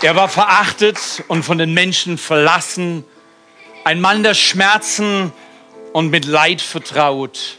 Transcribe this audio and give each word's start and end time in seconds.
Er 0.00 0.14
war 0.14 0.28
verachtet 0.28 1.24
und 1.26 1.42
von 1.42 1.58
den 1.58 1.74
Menschen 1.74 2.18
verlassen, 2.18 3.02
ein 3.82 4.00
Mann 4.00 4.22
der 4.22 4.34
Schmerzen 4.34 5.32
und 5.92 6.10
mit 6.10 6.24
Leid 6.24 6.60
vertraut, 6.60 7.58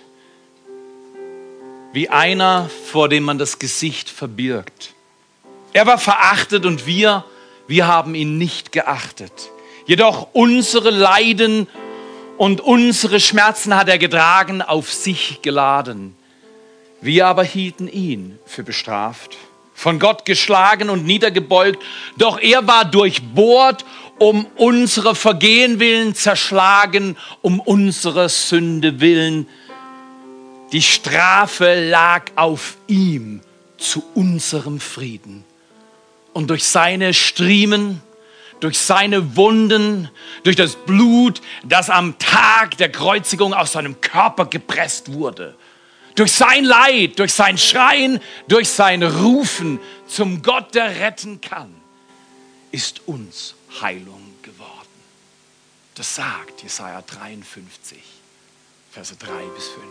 wie 1.92 2.08
einer, 2.08 2.70
vor 2.92 3.10
dem 3.10 3.24
man 3.24 3.40
das 3.40 3.60
Gesicht 3.60 4.10
verbirgt. 4.10 4.94
Er 5.74 5.86
war 5.86 5.98
verachtet 5.98 6.66
und 6.66 6.86
wir, 6.86 7.26
wir 7.68 7.88
haben 7.88 8.16
ihn 8.16 8.38
nicht 8.38 8.72
geachtet. 8.72 9.52
Jedoch 9.86 10.30
unsere 10.32 10.92
Leiden 10.92 11.68
und 12.38 12.62
unsere 12.62 13.20
Schmerzen 13.20 13.76
hat 13.76 13.90
er 13.90 13.98
getragen, 13.98 14.62
auf 14.62 14.94
sich 14.94 15.42
geladen. 15.42 16.16
Wir 17.02 17.28
aber 17.28 17.44
hielten 17.44 17.90
ihn 17.90 18.40
für 18.46 18.64
bestraft 18.64 19.38
von 19.80 19.98
Gott 19.98 20.26
geschlagen 20.26 20.90
und 20.90 21.06
niedergebeugt, 21.06 21.82
doch 22.18 22.38
er 22.38 22.68
war 22.68 22.84
durchbohrt, 22.84 23.86
um 24.18 24.46
unsere 24.58 25.16
Vergehen 25.16 25.80
willen 25.80 26.14
zerschlagen, 26.16 27.16
um 27.42 27.62
unsere 27.62 28.28
Sünde 28.28 29.00
willen. 29.00 29.48
Die 30.74 30.82
Strafe 30.82 31.90
lag 31.90 32.26
auf 32.36 32.76
ihm 32.88 33.40
zu 33.78 34.04
unserem 34.16 34.82
Frieden. 34.82 35.46
Und 36.34 36.50
durch 36.50 36.66
seine 36.66 37.14
Striemen, 37.14 38.02
durch 38.60 38.78
seine 38.78 39.38
Wunden, 39.38 40.10
durch 40.44 40.58
das 40.58 40.76
Blut, 40.76 41.42
das 41.64 41.90
am 41.90 42.20
Tag 42.20 42.76
der 42.80 42.92
Kreuzigung 42.92 43.54
aus 43.54 43.72
seinem 43.72 44.02
Körper 44.02 44.46
gepresst 44.46 45.14
wurde, 45.14 45.56
durch 46.20 46.34
sein 46.34 46.66
Leid, 46.66 47.18
durch 47.18 47.34
sein 47.34 47.58
Schreien, 47.58 48.20
durch 48.50 48.68
sein 48.68 49.04
Rufen 49.04 49.80
zum 50.06 50.42
Gott, 50.42 50.76
der 50.76 51.00
retten 51.00 51.40
kann, 51.40 51.74
ist 52.72 53.08
uns 53.08 53.56
Heilung 53.80 54.36
geworden. 54.42 54.70
Das 55.96 56.16
sagt 56.16 56.62
Jesaja 56.62 57.02
53, 57.04 57.98
Verse 58.92 59.16
3 59.16 59.28
bis 59.56 59.68
5. 59.70 59.86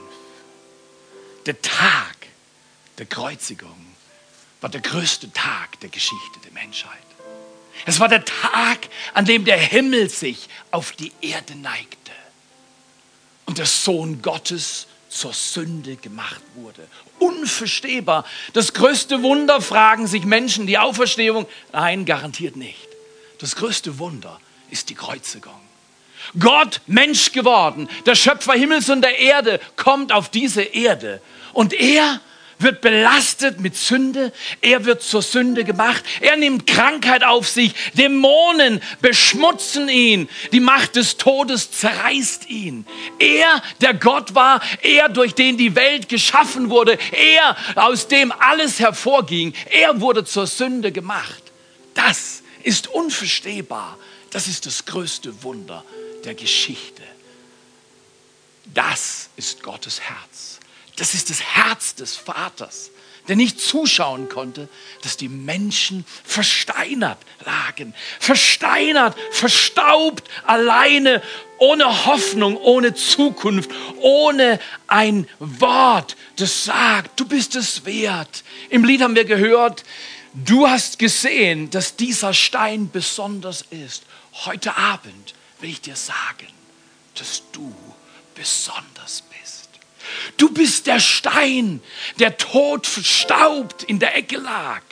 Der 1.47 1.62
Tag 1.62 2.17
der 2.99 3.06
Kreuzigung 3.06 3.87
war 4.61 4.69
der 4.69 4.83
größte 4.83 5.33
Tag 5.33 5.81
der 5.81 5.89
Geschichte 5.89 6.41
der 6.45 6.53
Menschheit. 6.53 6.93
Es 7.87 8.01
war 8.01 8.09
der 8.09 8.25
Tag, 8.27 8.91
an 9.15 9.25
dem 9.25 9.47
der 9.47 9.56
Himmel 9.56 10.11
sich 10.11 10.51
auf 10.73 10.93
die 10.93 11.12
Erde 11.23 11.55
neigte 11.55 12.12
und 13.47 13.56
der 13.56 13.67
Sohn 13.67 14.21
Gottes 14.21 14.88
zur 15.09 15.33
Sünde 15.33 15.97
gemacht 15.97 16.42
wurde. 16.55 16.87
Unverstehbar. 17.19 18.25
Das 18.53 18.75
größte 18.75 19.23
Wunder 19.23 19.61
fragen 19.61 20.06
sich 20.06 20.25
Menschen, 20.25 20.67
die 20.67 20.78
Auferstehung. 20.78 21.47
Nein, 21.73 22.05
garantiert 22.05 22.56
nicht. 22.56 22.89
Das 23.39 23.56
größte 23.56 23.98
Wunder 23.98 24.41
ist 24.70 24.91
die 24.91 24.95
Kreuzigung. 24.95 25.61
Gott, 26.39 26.81
Mensch 26.87 27.33
geworden, 27.33 27.89
der 28.05 28.15
Schöpfer 28.15 28.53
Himmels 28.53 28.91
und 28.91 29.03
der 29.03 29.19
Erde, 29.19 29.61
kommt 29.77 30.12
auf 30.12 30.28
diese 30.28 30.62
Erde. 30.62 31.22
Und 31.53 31.72
er 31.72 32.20
wird 32.59 32.81
belastet 32.81 33.61
mit 33.61 33.77
Sünde, 33.77 34.33
er 34.61 34.84
wird 34.84 35.03
zur 35.03 35.23
Sünde 35.23 35.64
gemacht, 35.64 36.05
er 36.20 36.37
nimmt 36.37 36.67
Krankheit 36.67 37.25
auf 37.25 37.48
sich, 37.48 37.75
Dämonen 37.95 38.81
beschmutzen 39.00 39.89
ihn, 39.89 40.28
die 40.53 40.61
Macht 40.61 40.97
des 40.97 41.17
Todes 41.17 41.70
zerreißt 41.70 42.49
ihn. 42.49 42.87
Er, 43.19 43.62
der 43.81 43.94
Gott 43.94 44.34
war, 44.34 44.60
er, 44.83 45.09
durch 45.09 45.34
den 45.34 45.56
die 45.56 45.75
Welt 45.75 46.09
geschaffen 46.09 46.71
wurde, 46.71 46.99
er, 47.12 47.56
aus 47.77 48.09
dem 48.09 48.33
alles 48.33 48.81
hervorging, 48.81 49.54
er 49.71 50.00
wurde 50.00 50.25
zur 50.25 50.47
Sünde 50.47 50.93
gemacht. 50.93 51.43
Das 51.94 52.43
ist 52.62 52.88
unverstehbar. 52.88 53.99
Das 54.31 54.47
ist 54.47 54.66
das 54.66 54.84
größte 54.84 55.43
Wunder 55.43 55.84
der 56.25 56.34
Geschichte. 56.34 57.03
Das 58.75 59.31
ist 59.37 59.62
Gottes 59.62 60.00
Herz. 60.00 60.58
Das 60.98 61.14
ist 61.14 61.31
das 61.31 61.41
Herz 61.41 61.94
des 61.94 62.16
Vaters, 62.16 62.91
der 63.28 63.36
nicht 63.36 63.60
zuschauen 63.60 64.28
konnte, 64.28 64.69
dass 65.03 65.16
die 65.16 65.28
Menschen 65.28 66.04
versteinert 66.25 67.19
lagen. 67.44 67.94
Versteinert, 68.19 69.16
verstaubt, 69.31 70.28
alleine, 70.44 71.22
ohne 71.59 72.06
Hoffnung, 72.06 72.56
ohne 72.56 72.94
Zukunft, 72.94 73.70
ohne 74.00 74.59
ein 74.88 75.28
Wort, 75.38 76.16
das 76.36 76.64
sagt, 76.64 77.20
du 77.20 77.26
bist 77.26 77.54
es 77.54 77.84
wert. 77.84 78.42
Im 78.69 78.84
Lied 78.84 79.03
haben 79.03 79.15
wir 79.15 79.25
gehört, 79.25 79.84
du 80.34 80.69
hast 80.69 80.98
gesehen, 80.98 81.70
dass 81.70 81.94
dieser 81.94 82.34
Stein 82.34 82.91
besonders 82.91 83.62
ist. 83.70 84.03
Heute 84.44 84.76
Abend 84.76 85.34
will 85.60 85.70
ich 85.70 85.80
dir 85.80 85.97
sagen, 85.97 86.48
dass 87.15 87.42
du 87.53 87.72
besonders 88.34 89.22
bist. 89.22 89.28
Du 90.37 90.50
bist 90.50 90.87
der 90.87 91.00
Stein, 91.00 91.81
der 92.19 92.37
tot 92.37 92.87
verstaubt 92.87 93.83
in 93.84 93.99
der 93.99 94.16
Ecke 94.16 94.39
lag. 94.39 94.83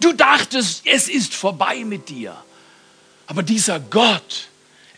Du 0.00 0.12
dachtest, 0.12 0.82
es 0.86 1.08
ist 1.08 1.34
vorbei 1.34 1.84
mit 1.84 2.08
dir. 2.08 2.36
Aber 3.26 3.42
dieser 3.42 3.78
Gott, 3.78 4.48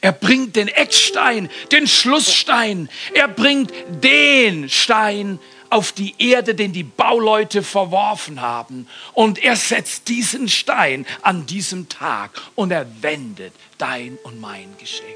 er 0.00 0.12
bringt 0.12 0.56
den 0.56 0.69
Eckstein, 0.69 1.49
den 1.71 1.87
Schlussstein. 1.87 2.88
Er 3.15 3.28
bringt 3.28 3.72
den 3.88 4.69
Stein 4.69 5.38
auf 5.71 5.93
die 5.93 6.15
Erde, 6.19 6.54
den 6.54 6.72
die 6.72 6.83
Bauleute 6.83 7.62
verworfen 7.62 8.41
haben. 8.41 8.87
Und 9.12 9.39
er 9.43 9.56
setzt 9.56 10.09
diesen 10.09 10.49
Stein 10.49 11.06
an 11.22 11.47
diesem 11.47 11.89
Tag 11.89 12.31
und 12.54 12.72
er 12.72 12.87
wendet 13.00 13.54
dein 13.78 14.19
und 14.25 14.41
mein 14.41 14.77
Geschenk. 14.78 15.06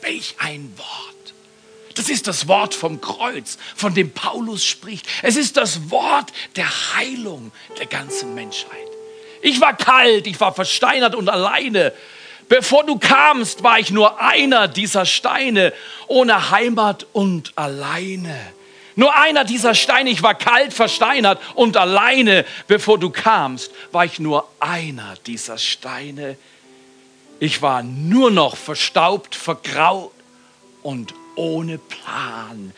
Welch 0.00 0.36
ein 0.38 0.72
Wort. 0.76 1.21
Das 1.94 2.08
ist 2.08 2.26
das 2.26 2.48
Wort 2.48 2.74
vom 2.74 3.00
Kreuz, 3.00 3.58
von 3.76 3.94
dem 3.94 4.10
Paulus 4.10 4.64
spricht. 4.64 5.06
Es 5.22 5.36
ist 5.36 5.56
das 5.56 5.90
Wort 5.90 6.32
der 6.56 6.68
Heilung 6.94 7.52
der 7.78 7.86
ganzen 7.86 8.34
Menschheit. 8.34 8.70
Ich 9.42 9.60
war 9.60 9.76
kalt, 9.76 10.26
ich 10.26 10.40
war 10.40 10.54
versteinert 10.54 11.14
und 11.14 11.28
alleine. 11.28 11.92
Bevor 12.48 12.84
du 12.84 12.98
kamst, 12.98 13.62
war 13.62 13.78
ich 13.78 13.90
nur 13.90 14.20
einer 14.20 14.68
dieser 14.68 15.06
Steine, 15.06 15.72
ohne 16.06 16.50
Heimat 16.50 17.06
und 17.12 17.52
alleine. 17.56 18.38
Nur 18.94 19.16
einer 19.16 19.44
dieser 19.44 19.74
Steine, 19.74 20.10
ich 20.10 20.22
war 20.22 20.34
kalt, 20.34 20.72
versteinert 20.72 21.40
und 21.54 21.76
alleine. 21.76 22.44
Bevor 22.66 22.98
du 22.98 23.10
kamst, 23.10 23.70
war 23.90 24.04
ich 24.04 24.18
nur 24.18 24.46
einer 24.60 25.14
dieser 25.26 25.56
Steine. 25.58 26.36
Ich 27.40 27.62
war 27.62 27.82
nur 27.82 28.30
noch 28.30 28.56
verstaubt, 28.56 29.34
vergraut 29.34 30.12
und 30.82 31.14
ohne 31.36 31.78
Plan. 31.78 32.72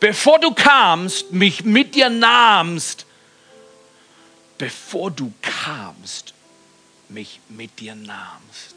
Bevor 0.00 0.38
du 0.38 0.52
kamst, 0.52 1.32
mich 1.32 1.64
mit 1.64 1.94
dir 1.94 2.10
nahmst, 2.10 3.06
bevor 4.56 5.10
du 5.10 5.32
kamst, 5.42 6.34
mich 7.08 7.40
mit 7.48 7.80
dir 7.80 7.94
nahmst. 7.94 8.74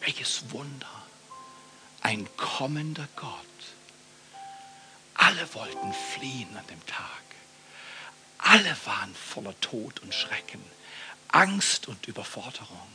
Welches 0.00 0.50
Wunder. 0.50 0.86
Ein 2.00 2.26
kommender 2.36 3.06
Gott. 3.14 3.30
Alle 5.14 5.54
wollten 5.54 5.92
fliehen 5.92 6.56
an 6.56 6.66
dem 6.68 6.84
Tag. 6.86 7.06
Alle 8.38 8.76
waren 8.84 9.14
voller 9.14 9.58
Tod 9.60 10.00
und 10.00 10.12
Schrecken, 10.12 10.60
Angst 11.28 11.86
und 11.86 12.08
Überforderung. 12.08 12.88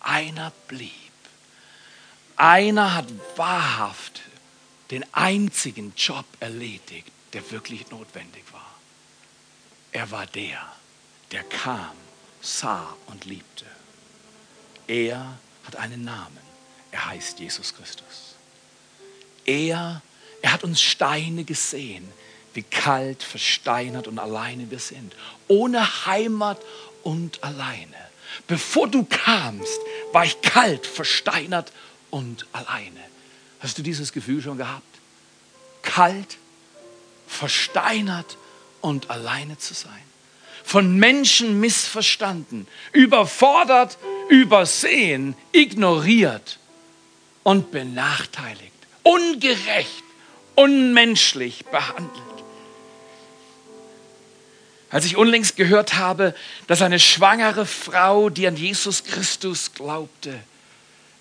Einer 0.00 0.52
blieb. 0.68 0.90
Einer 2.36 2.94
hat 2.94 3.06
wahrhaft 3.36 4.22
den 4.90 5.04
einzigen 5.12 5.92
Job 5.96 6.24
erledigt, 6.40 7.10
der 7.32 7.50
wirklich 7.50 7.90
notwendig 7.90 8.44
war. 8.52 8.74
Er 9.92 10.10
war 10.10 10.26
der, 10.26 10.60
der 11.32 11.42
kam, 11.44 11.96
sah 12.40 12.94
und 13.06 13.24
liebte. 13.24 13.66
Er 14.86 15.38
hat 15.64 15.76
einen 15.76 16.04
Namen. 16.04 16.38
Er 16.92 17.06
heißt 17.06 17.40
Jesus 17.40 17.74
Christus. 17.74 18.36
Er, 19.44 20.02
er 20.42 20.52
hat 20.52 20.64
uns 20.64 20.80
Steine 20.80 21.44
gesehen, 21.44 22.08
wie 22.54 22.62
kalt, 22.62 23.22
versteinert 23.22 24.06
und 24.08 24.18
alleine 24.18 24.70
wir 24.70 24.78
sind. 24.78 25.14
Ohne 25.48 26.06
Heimat 26.06 26.60
und 27.02 27.42
alleine. 27.42 27.96
Bevor 28.46 28.88
du 28.88 29.04
kamst, 29.04 29.78
war 30.12 30.24
ich 30.24 30.40
kalt, 30.40 30.86
versteinert 30.86 31.72
und 32.10 32.46
alleine. 32.52 33.00
Hast 33.66 33.78
du 33.78 33.82
dieses 33.82 34.12
Gefühl 34.12 34.40
schon 34.40 34.58
gehabt? 34.58 34.86
Kalt, 35.82 36.38
versteinert 37.26 38.38
und 38.80 39.10
alleine 39.10 39.58
zu 39.58 39.74
sein. 39.74 39.90
Von 40.62 40.94
Menschen 40.98 41.58
missverstanden, 41.58 42.68
überfordert, 42.92 43.98
übersehen, 44.28 45.34
ignoriert 45.50 46.60
und 47.42 47.72
benachteiligt, 47.72 48.72
ungerecht, 49.02 50.04
unmenschlich 50.54 51.64
behandelt. 51.66 52.22
Als 54.90 55.06
ich 55.06 55.16
unlängst 55.16 55.56
gehört 55.56 55.94
habe, 55.94 56.36
dass 56.68 56.82
eine 56.82 57.00
schwangere 57.00 57.66
Frau, 57.66 58.30
die 58.30 58.46
an 58.46 58.56
Jesus 58.56 59.02
Christus 59.02 59.74
glaubte, 59.74 60.38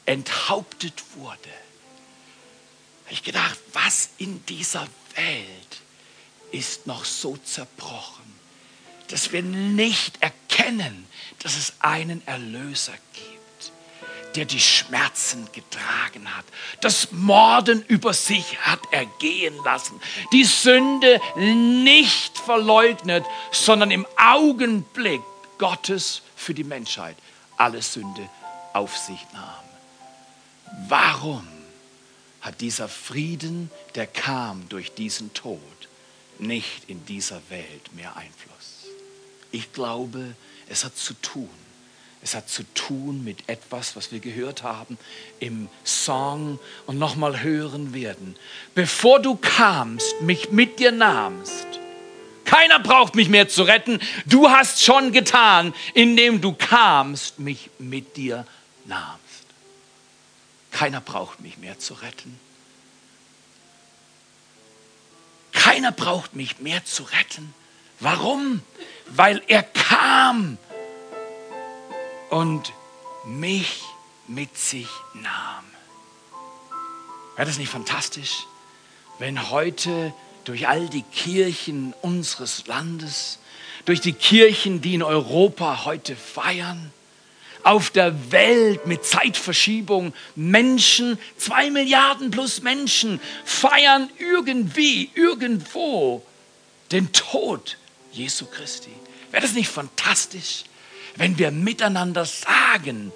enthauptet 0.06 1.02
wurde, 1.16 1.65
habe 3.06 3.14
ich 3.14 3.24
gedacht, 3.24 3.58
was 3.74 4.10
in 4.18 4.46
dieser 4.46 4.88
Welt 5.16 5.82
ist 6.52 6.88
noch 6.88 7.06
so 7.06 7.38
zerbrochen, 7.38 8.26
dass 9.10 9.32
wir 9.32 9.42
nicht 9.42 10.22
erkennen, 10.22 11.08
dass 11.40 11.56
es 11.56 11.74
einen 11.80 12.26
Erlöser 12.28 12.94
gibt 13.14 13.36
der 14.36 14.46
die 14.46 14.60
Schmerzen 14.60 15.48
getragen 15.52 16.36
hat, 16.36 16.46
das 16.82 17.12
Morden 17.12 17.84
über 17.88 18.14
sich 18.14 18.60
hat 18.60 18.82
ergehen 18.92 19.56
lassen, 19.64 20.00
die 20.32 20.44
Sünde 20.44 21.22
nicht 21.38 22.38
verleugnet, 22.38 23.26
sondern 23.52 23.92
im 23.92 24.06
Augenblick 24.18 25.22
Gottes 25.58 26.22
für 26.36 26.54
die 26.54 26.64
Menschheit 26.64 27.16
alle 27.58 27.82
Sünde 27.82 28.30
auf 28.74 28.98
sich 28.98 29.26
nahm. 29.32 29.64
Warum 30.90 31.48
hat 32.46 32.62
dieser 32.62 32.88
Frieden, 32.88 33.72
der 33.96 34.08
kam 34.08 34.70
durch 34.70 34.94
diesen 34.94 35.34
Tod, 35.34 35.60
nicht 36.38 36.84
in 36.88 37.06
dieser 37.06 37.42
Welt 37.50 37.94
mehr 37.94 38.16
Einfluss? 38.16 38.86
Ich 39.52 39.74
glaube, 39.74 40.36
es 40.70 40.84
hat 40.84 40.96
zu 40.96 41.14
tun 41.16 41.50
es 42.26 42.34
hat 42.34 42.50
zu 42.50 42.64
tun 42.74 43.24
mit 43.24 43.48
etwas, 43.48 43.96
was 43.96 44.12
wir 44.12 44.20
gehört 44.20 44.64
haben 44.64 44.98
im 45.40 45.70
Song 45.84 46.58
und 46.88 46.98
nochmal 46.98 47.44
hören 47.44 47.94
werden. 47.94 48.36
Bevor 48.74 49.20
du 49.20 49.36
kamst, 49.36 50.22
mich 50.22 50.50
mit 50.50 50.80
dir 50.80 50.92
nahmst, 50.92 51.68
keiner 52.44 52.80
braucht 52.80 53.14
mich 53.14 53.30
mehr 53.30 53.48
zu 53.48 53.62
retten. 53.62 54.00
Du 54.26 54.50
hast 54.50 54.84
schon 54.84 55.12
getan, 55.12 55.72
indem 55.94 56.42
du 56.42 56.54
kamst, 56.54 57.38
mich 57.38 57.70
mit 57.78 58.18
dir 58.18 58.48
nahmst. 58.86 59.25
Keiner 60.76 61.00
braucht 61.00 61.40
mich 61.40 61.58
mehr 61.58 61.80
zu 61.80 61.94
retten. 61.94 62.38
Keiner 65.54 65.94
braucht 65.94 66.36
mich 66.36 66.60
mehr 66.60 66.84
zu 66.84 67.04
retten. 67.04 67.54
Warum? 68.02 68.62
Weil 69.08 69.42
er 69.48 69.64
kam 69.64 70.58
und 72.30 72.74
mich 73.24 73.84
mit 74.28 74.58
sich 74.58 74.90
nahm. 75.14 75.64
Wäre 77.38 77.48
das 77.48 77.58
nicht 77.58 77.72
fantastisch, 77.72 78.46
wenn 79.18 79.50
heute 79.52 80.14
durch 80.44 80.68
all 80.68 80.90
die 80.90 81.04
Kirchen 81.04 81.94
unseres 82.02 82.68
Landes, 82.68 83.40
durch 83.86 84.02
die 84.02 84.12
Kirchen, 84.12 84.82
die 84.82 84.96
in 84.96 85.04
Europa 85.04 85.86
heute 85.86 86.18
feiern, 86.18 86.92
auf 87.66 87.90
der 87.90 88.32
Welt 88.32 88.88
mit 88.88 89.04
Zeitverschiebung 89.04 90.14
Menschen, 90.36 91.20
zwei 91.38 91.70
Milliarden 91.70 92.32
plus 92.32 92.62
Menschen, 92.62 93.20
feiern 93.44 94.10
irgendwie, 94.18 95.10
irgendwo 95.14 96.26
den 96.92 97.12
Tod 97.12 97.78
Jesu 98.12 98.46
Christi. 98.46 98.92
Wäre 99.32 99.42
das 99.42 99.54
nicht 99.54 99.70
fantastisch? 99.70 100.64
wenn 101.16 101.38
wir 101.38 101.52
miteinander 101.52 102.26
sagen, 102.26 103.12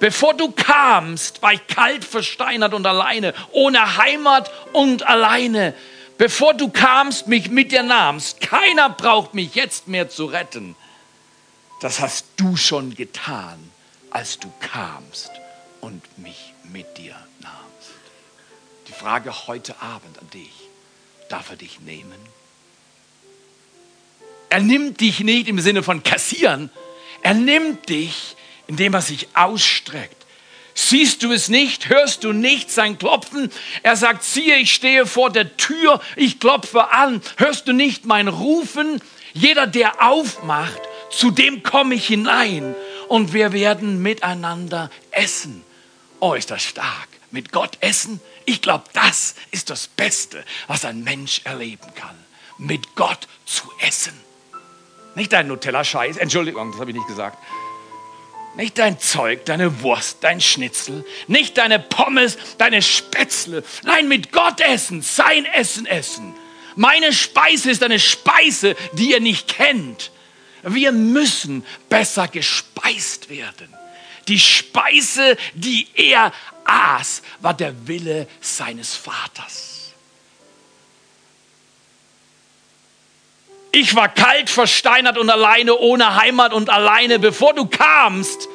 bevor 0.00 0.34
du 0.34 0.50
kamst, 0.52 1.42
war 1.42 1.52
ich 1.52 1.66
kalt, 1.66 2.04
versteinert 2.04 2.74
und 2.74 2.86
alleine, 2.86 3.34
ohne 3.50 3.96
Heimat 3.96 4.50
und 4.72 5.06
alleine. 5.06 5.74
Bevor 6.18 6.54
du 6.54 6.68
kamst, 6.68 7.26
mich 7.26 7.50
mit 7.50 7.72
dir 7.72 7.82
nahmst, 7.82 8.40
keiner 8.40 8.90
braucht 8.90 9.34
mich 9.34 9.54
jetzt 9.54 9.88
mehr 9.88 10.08
zu 10.08 10.26
retten. 10.26 10.76
Das 11.80 12.00
hast 12.00 12.26
du 12.36 12.56
schon 12.56 12.94
getan, 12.94 13.71
als 14.12 14.38
du 14.38 14.52
kamst 14.60 15.30
und 15.80 16.02
mich 16.18 16.52
mit 16.64 16.98
dir 16.98 17.16
nahmst. 17.40 17.90
Die 18.88 18.92
Frage 18.92 19.46
heute 19.46 19.80
Abend 19.80 20.18
an 20.18 20.28
dich, 20.30 20.52
darf 21.28 21.50
er 21.50 21.56
dich 21.56 21.80
nehmen? 21.80 22.18
Er 24.50 24.60
nimmt 24.60 25.00
dich 25.00 25.20
nicht 25.20 25.48
im 25.48 25.60
Sinne 25.60 25.82
von 25.82 26.02
kassieren, 26.02 26.70
er 27.22 27.34
nimmt 27.34 27.88
dich, 27.88 28.36
indem 28.66 28.94
er 28.94 29.02
sich 29.02 29.28
ausstreckt. 29.34 30.16
Siehst 30.74 31.22
du 31.22 31.32
es 31.32 31.48
nicht? 31.48 31.88
Hörst 31.88 32.24
du 32.24 32.32
nicht 32.32 32.70
sein 32.70 32.98
Klopfen? 32.98 33.50
Er 33.82 33.96
sagt, 33.96 34.24
siehe, 34.24 34.56
ich 34.56 34.72
stehe 34.72 35.06
vor 35.06 35.30
der 35.30 35.56
Tür, 35.58 36.00
ich 36.16 36.40
klopfe 36.40 36.90
an. 36.92 37.20
Hörst 37.36 37.68
du 37.68 37.72
nicht 37.72 38.06
mein 38.06 38.28
Rufen? 38.28 39.00
Jeder, 39.34 39.66
der 39.66 40.02
aufmacht, 40.02 40.80
zu 41.10 41.30
dem 41.30 41.62
komme 41.62 41.94
ich 41.94 42.06
hinein 42.06 42.74
und 43.12 43.34
wir 43.34 43.52
werden 43.52 44.00
miteinander 44.00 44.90
essen. 45.10 45.62
Oh, 46.18 46.32
ist 46.32 46.50
das 46.50 46.62
stark. 46.62 47.08
Mit 47.30 47.52
Gott 47.52 47.76
essen? 47.80 48.22
Ich 48.46 48.62
glaube, 48.62 48.84
das 48.94 49.34
ist 49.50 49.68
das 49.68 49.86
Beste, 49.86 50.42
was 50.66 50.86
ein 50.86 51.04
Mensch 51.04 51.42
erleben 51.44 51.92
kann. 51.94 52.16
Mit 52.56 52.96
Gott 52.96 53.28
zu 53.44 53.70
essen. 53.86 54.18
Nicht 55.14 55.34
dein 55.34 55.46
Nutella-Scheiß, 55.48 56.16
Entschuldigung, 56.16 56.70
das 56.70 56.80
habe 56.80 56.90
ich 56.90 56.96
nicht 56.96 57.06
gesagt. 57.06 57.36
Nicht 58.56 58.78
dein 58.78 58.98
Zeug, 58.98 59.44
deine 59.44 59.82
Wurst, 59.82 60.24
dein 60.24 60.40
Schnitzel, 60.40 61.04
nicht 61.26 61.58
deine 61.58 61.80
Pommes, 61.80 62.38
deine 62.56 62.80
Spätzle. 62.80 63.62
Nein, 63.82 64.08
mit 64.08 64.32
Gott 64.32 64.62
essen, 64.62 65.02
sein 65.02 65.44
Essen 65.44 65.84
essen. 65.84 66.32
Meine 66.76 67.12
Speise 67.12 67.72
ist 67.72 67.82
eine 67.82 68.00
Speise, 68.00 68.74
die 68.94 69.10
ihr 69.10 69.20
nicht 69.20 69.48
kennt. 69.48 70.12
Wir 70.62 70.92
müssen 70.92 71.64
besser 71.88 72.28
gespeist 72.28 73.28
werden. 73.28 73.68
Die 74.28 74.38
Speise, 74.38 75.36
die 75.54 75.88
er 75.94 76.32
aß, 76.64 77.22
war 77.40 77.54
der 77.54 77.88
Wille 77.88 78.28
seines 78.40 78.94
Vaters. 78.94 79.92
Ich 83.72 83.94
war 83.94 84.08
kalt, 84.08 84.50
versteinert 84.50 85.16
und 85.16 85.30
alleine, 85.30 85.76
ohne 85.78 86.16
Heimat 86.16 86.52
und 86.52 86.68
alleine, 86.68 87.18
bevor 87.18 87.54
du 87.54 87.66
kamst 87.66 88.48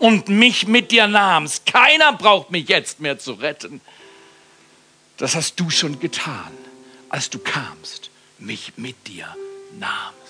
und 0.00 0.28
mich 0.28 0.66
mit 0.66 0.90
dir 0.90 1.06
nahmst. 1.06 1.66
Keiner 1.66 2.14
braucht 2.14 2.50
mich 2.50 2.68
jetzt 2.68 2.98
mehr 2.98 3.18
zu 3.18 3.34
retten. 3.34 3.82
Das 5.18 5.34
hast 5.34 5.60
du 5.60 5.68
schon 5.68 6.00
getan, 6.00 6.52
als 7.10 7.28
du 7.28 7.38
kamst, 7.38 8.10
mich 8.38 8.72
mit 8.76 9.06
dir 9.06 9.28
nahmst. 9.78 10.21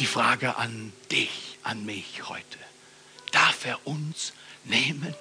Die 0.00 0.06
Frage 0.06 0.56
an 0.56 0.94
dich, 1.12 1.58
an 1.62 1.84
mich 1.84 2.22
heute. 2.26 2.58
Darf 3.32 3.66
er 3.66 3.86
uns 3.86 4.32
nehmen? 4.64 5.14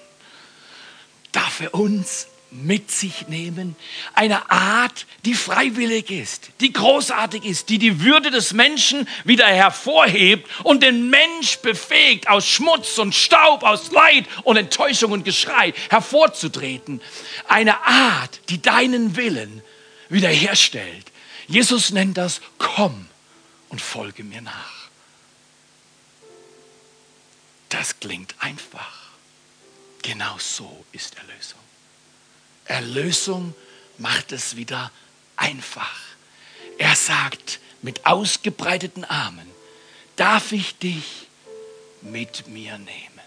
Darf 1.33 1.59
er 1.59 1.74
uns 1.74 2.27
mit 2.50 2.89
sich 2.89 3.27
nehmen. 3.27 3.75
Eine 4.13 4.50
Art, 4.50 5.05
die 5.25 5.33
freiwillig 5.33 6.09
ist, 6.09 6.51
die 6.62 6.71
großartig 6.71 7.43
ist, 7.43 7.67
die 7.67 7.77
die 7.77 8.00
Würde 8.00 8.31
des 8.31 8.53
Menschen 8.53 9.05
wieder 9.25 9.48
hervorhebt 9.48 10.50
und 10.63 10.81
den 10.81 11.09
Mensch 11.09 11.57
befähigt, 11.57 12.29
aus 12.29 12.48
Schmutz 12.48 12.98
und 13.00 13.13
Staub, 13.13 13.63
aus 13.63 13.91
Leid 13.91 14.27
und 14.43 14.55
Enttäuschung 14.55 15.12
und 15.12 15.25
Geschrei 15.25 15.74
hervorzutreten. 15.89 17.01
Eine 17.50 17.86
Art, 17.86 18.39
die 18.48 18.62
deinen 18.62 19.17
Willen 19.17 19.62
wiederherstellt. 20.07 21.12
Jesus 21.48 21.91
nennt 21.91 22.17
das, 22.17 22.39
komm 22.57 23.08
und 23.69 23.81
folge 23.81 24.23
mir 24.23 24.41
nach. 24.41 24.89
Das 27.69 27.99
klingt 27.99 28.35
einfach. 28.39 29.09
Genau 30.01 30.38
so 30.39 30.85
ist 30.91 31.17
Erlösung. 31.17 31.59
Erlösung 32.65 33.55
macht 33.97 34.31
es 34.31 34.55
wieder 34.55 34.91
einfach. 35.35 35.99
Er 36.77 36.95
sagt 36.95 37.59
mit 37.81 38.05
ausgebreiteten 38.05 39.05
Armen, 39.05 39.47
darf 40.15 40.51
ich 40.51 40.77
dich 40.77 41.27
mit 42.01 42.47
mir 42.47 42.77
nehmen? 42.77 43.19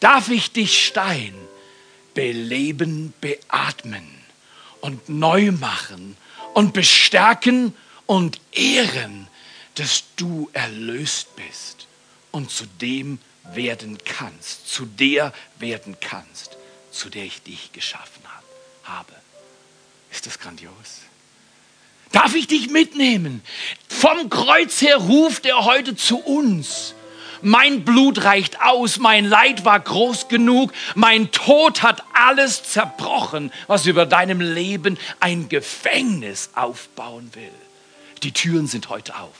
Darf 0.00 0.28
ich 0.28 0.52
dich, 0.52 0.84
Stein, 0.86 1.34
beleben, 2.14 3.12
beatmen 3.20 4.06
und 4.80 5.08
neu 5.08 5.52
machen 5.52 6.16
und 6.54 6.72
bestärken 6.72 7.74
und 8.06 8.40
ehren, 8.52 9.28
dass 9.74 10.04
du 10.16 10.48
erlöst 10.52 11.36
bist 11.36 11.86
und 12.30 12.50
zu 12.50 12.66
dem 12.80 13.18
werden 13.54 13.98
kannst, 14.04 14.68
zu 14.68 14.86
der 14.86 15.32
werden 15.58 15.96
kannst, 16.00 16.56
zu 16.90 17.08
der 17.08 17.24
ich 17.24 17.42
dich 17.42 17.72
geschaffen 17.72 18.22
habe. 18.84 19.12
Ist 20.10 20.26
das 20.26 20.38
grandios? 20.38 21.02
Darf 22.12 22.34
ich 22.34 22.46
dich 22.46 22.70
mitnehmen? 22.70 23.42
Vom 23.88 24.30
Kreuz 24.30 24.80
her 24.80 24.96
ruft 24.96 25.44
er 25.44 25.64
heute 25.64 25.96
zu 25.96 26.18
uns. 26.18 26.94
Mein 27.42 27.84
Blut 27.84 28.24
reicht 28.24 28.62
aus, 28.62 28.98
mein 28.98 29.26
Leid 29.26 29.64
war 29.66 29.78
groß 29.78 30.28
genug, 30.28 30.72
mein 30.94 31.30
Tod 31.32 31.82
hat 31.82 32.02
alles 32.14 32.62
zerbrochen, 32.62 33.52
was 33.66 33.84
über 33.84 34.06
deinem 34.06 34.40
Leben 34.40 34.98
ein 35.20 35.50
Gefängnis 35.50 36.50
aufbauen 36.54 37.30
will. 37.34 37.52
Die 38.22 38.32
Türen 38.32 38.66
sind 38.66 38.88
heute 38.88 39.16
auf. 39.16 39.34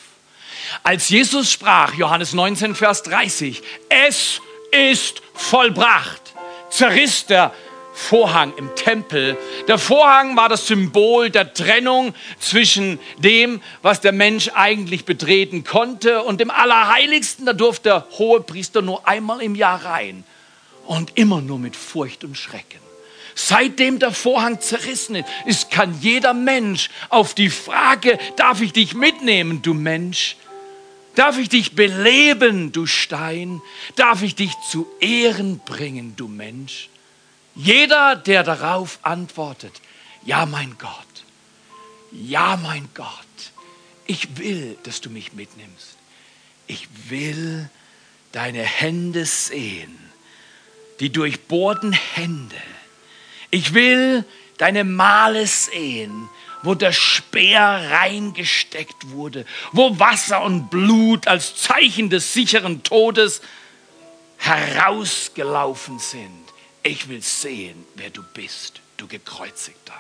Als 0.83 1.09
Jesus 1.09 1.51
sprach, 1.51 1.95
Johannes 1.95 2.33
19, 2.33 2.75
Vers 2.75 3.03
30, 3.05 3.63
es 3.89 4.41
ist 4.71 5.23
vollbracht, 5.35 6.35
zerriss 6.71 7.27
der 7.27 7.53
Vorhang 7.97 8.53
im 8.59 8.75
Tempel. 8.75 9.39
Der 9.69 9.79
Vorhang 9.79 10.37
war 10.37 10.51
das 10.51 10.67
Symbol 10.67 11.31
der 11.31 11.55
Trennung 11.55 12.15
zwischen 12.39 12.99
dem, 13.17 13.63
was 13.81 14.03
der 14.03 14.13
Mensch 14.13 14.51
eigentlich 14.55 15.07
betreten 15.07 15.65
konnte 15.65 16.23
und 16.23 16.39
dem 16.39 16.51
Allerheiligsten. 16.51 17.47
Da 17.47 17.55
durfte 17.55 17.89
der 17.89 18.07
hohe 18.19 18.43
Priester 18.43 18.83
nur 18.83 19.09
einmal 19.09 19.41
im 19.41 19.55
Jahr 19.55 19.83
rein 19.83 20.25
und 20.85 21.17
immer 21.17 21.41
nur 21.41 21.59
mit 21.59 21.75
Furcht 21.75 22.23
und 22.23 22.37
Schrecken. 22.37 22.86
Seitdem 23.39 23.99
der 23.99 24.13
Vorhang 24.13 24.63
zerrissen 24.63 25.23
ist, 25.45 25.71
kann 25.71 26.01
jeder 26.01 26.33
Mensch 26.33 26.89
auf 27.11 27.35
die 27.35 27.51
Frage, 27.51 28.19
darf 28.37 28.63
ich 28.63 28.73
dich 28.73 28.95
mitnehmen, 28.95 29.61
du 29.61 29.75
Mensch? 29.75 30.37
Darf 31.17 31.39
ich 31.39 31.51
dich 31.51 31.75
beleben, 31.75 32.73
du 32.73 32.87
Stein? 32.87 33.61
Darf 33.95 34.23
ich 34.23 34.37
dich 34.37 34.53
zu 34.71 34.87
Ehren 35.01 35.59
bringen, 35.59 36.15
du 36.17 36.29
Mensch? 36.29 36.89
Jeder, 37.55 38.17
der 38.17 38.43
darauf 38.43 39.01
antwortet, 39.03 39.83
ja 40.25 40.47
mein 40.47 40.77
Gott, 40.79 40.91
ja 42.13 42.57
mein 42.57 42.89
Gott, 42.95 43.11
ich 44.07 44.39
will, 44.39 44.79
dass 44.85 45.03
du 45.03 45.11
mich 45.11 45.35
mitnimmst. 45.35 45.99
Ich 46.67 46.89
will 47.11 47.69
deine 48.33 48.63
Hände 48.63 49.27
sehen, 49.27 49.99
die 51.01 51.11
durchbohrten 51.11 51.93
Hände. 51.93 52.57
Ich 53.51 53.75
will 53.75 54.25
deine 54.59 54.85
Male 54.85 55.47
sehen, 55.47 56.29
wo 56.63 56.75
der 56.75 56.93
Speer 56.93 57.61
reingesteckt 57.91 59.11
wurde, 59.11 59.47
wo 59.73 59.99
Wasser 59.99 60.43
und 60.43 60.69
Blut 60.71 61.29
als 61.29 61.57
Zeichen 61.57 62.11
des 62.11 62.33
sicheren 62.33 62.83
Todes 62.83 63.41
herausgelaufen 64.39 65.99
sind. 65.99 66.45
Ich 66.83 67.09
will 67.09 67.23
sehen, 67.23 67.85
wer 67.95 68.11
du 68.11 68.23
bist, 68.23 68.81
du 68.97 69.07
gekreuzigter. 69.07 69.95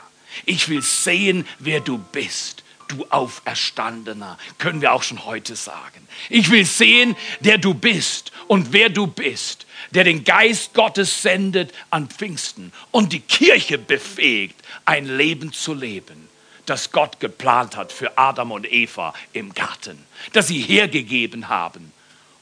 Ich 0.44 0.68
will 0.68 0.82
sehen, 0.82 1.46
wer 1.58 1.80
du 1.80 1.98
bist, 1.98 2.64
du 2.88 3.06
Auferstandener. 3.10 4.38
Können 4.58 4.80
wir 4.80 4.92
auch 4.92 5.02
schon 5.02 5.24
heute 5.24 5.56
sagen. 5.56 6.06
Ich 6.28 6.50
will 6.50 6.64
sehen, 6.64 7.16
der 7.40 7.58
du 7.58 7.74
bist 7.74 8.32
und 8.46 8.72
wer 8.72 8.88
du 8.88 9.06
bist, 9.06 9.65
der 9.90 10.04
den 10.04 10.24
Geist 10.24 10.74
Gottes 10.74 11.22
sendet 11.22 11.72
an 11.90 12.08
Pfingsten 12.08 12.72
und 12.90 13.12
die 13.12 13.20
Kirche 13.20 13.78
befähigt, 13.78 14.56
ein 14.84 15.06
Leben 15.06 15.52
zu 15.52 15.74
leben, 15.74 16.28
das 16.66 16.90
Gott 16.90 17.20
geplant 17.20 17.76
hat 17.76 17.92
für 17.92 18.18
Adam 18.18 18.52
und 18.52 18.70
Eva 18.70 19.14
im 19.32 19.54
Garten, 19.54 20.04
das 20.32 20.48
sie 20.48 20.60
hergegeben 20.60 21.48
haben, 21.48 21.92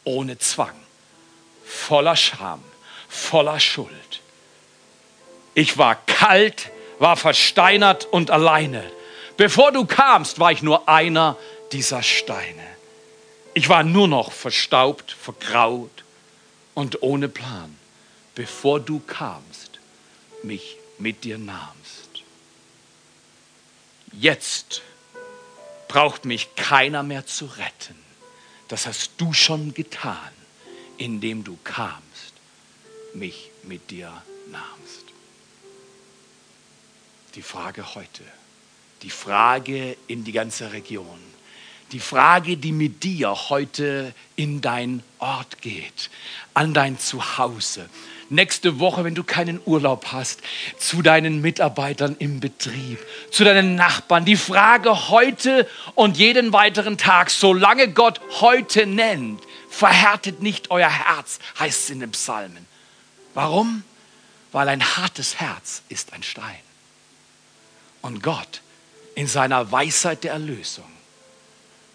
ohne 0.04 0.38
Zwang, 0.38 0.74
voller 1.64 2.16
Scham, 2.16 2.62
voller 3.08 3.60
Schuld 3.60 4.20
ich 5.54 5.78
war 5.78 5.94
kalt, 6.06 6.70
war 6.98 7.16
versteinert 7.16 8.06
und 8.06 8.30
alleine. 8.30 8.82
Bevor 9.36 9.72
du 9.72 9.84
kamst, 9.84 10.38
war 10.38 10.52
ich 10.52 10.62
nur 10.62 10.88
einer 10.88 11.36
dieser 11.72 12.02
Steine. 12.02 12.62
Ich 13.54 13.68
war 13.68 13.84
nur 13.84 14.08
noch 14.08 14.32
verstaubt, 14.32 15.12
vergraut 15.12 16.03
und 16.74 17.02
ohne 17.02 17.28
Plan, 17.28 17.76
bevor 18.34 18.80
du 18.80 19.00
kamst, 19.00 19.78
mich 20.42 20.76
mit 20.98 21.24
dir 21.24 21.38
nahmst. 21.38 22.22
Jetzt 24.12 24.82
braucht 25.88 26.24
mich 26.24 26.54
keiner 26.56 27.02
mehr 27.02 27.26
zu 27.26 27.46
retten. 27.46 27.96
Das 28.68 28.86
hast 28.86 29.12
du 29.18 29.32
schon 29.32 29.74
getan, 29.74 30.32
indem 30.98 31.44
du 31.44 31.58
kamst, 31.64 32.34
mich 33.14 33.50
mit 33.62 33.90
dir 33.90 34.22
nahmst 34.50 35.04
die 37.34 37.42
Frage 37.42 37.94
heute, 37.94 38.22
die 39.02 39.10
Frage 39.10 39.96
in 40.06 40.24
die 40.24 40.32
ganze 40.32 40.72
Region, 40.72 41.20
die 41.94 42.00
Frage, 42.00 42.56
die 42.56 42.72
mit 42.72 43.04
dir 43.04 43.48
heute 43.48 44.12
in 44.34 44.60
dein 44.60 45.04
Ort 45.20 45.62
geht, 45.62 46.10
an 46.52 46.74
dein 46.74 46.98
Zuhause. 46.98 47.88
Nächste 48.30 48.80
Woche, 48.80 49.04
wenn 49.04 49.14
du 49.14 49.22
keinen 49.22 49.60
Urlaub 49.64 50.06
hast, 50.10 50.40
zu 50.76 51.02
deinen 51.02 51.40
Mitarbeitern 51.40 52.16
im 52.18 52.40
Betrieb, 52.40 52.98
zu 53.30 53.44
deinen 53.44 53.76
Nachbarn. 53.76 54.24
Die 54.24 54.34
Frage 54.34 55.08
heute 55.08 55.68
und 55.94 56.16
jeden 56.16 56.52
weiteren 56.52 56.98
Tag, 56.98 57.30
solange 57.30 57.88
Gott 57.88 58.20
heute 58.40 58.86
nennt, 58.86 59.40
verhärtet 59.70 60.42
nicht 60.42 60.72
euer 60.72 60.90
Herz, 60.90 61.38
heißt 61.60 61.84
es 61.84 61.90
in 61.90 62.00
den 62.00 62.10
Psalmen. 62.10 62.66
Warum? 63.34 63.84
Weil 64.50 64.68
ein 64.68 64.82
hartes 64.96 65.38
Herz 65.38 65.82
ist 65.88 66.12
ein 66.12 66.24
Stein. 66.24 66.58
Und 68.02 68.20
Gott 68.20 68.62
in 69.14 69.28
seiner 69.28 69.70
Weisheit 69.70 70.24
der 70.24 70.32
Erlösung 70.32 70.93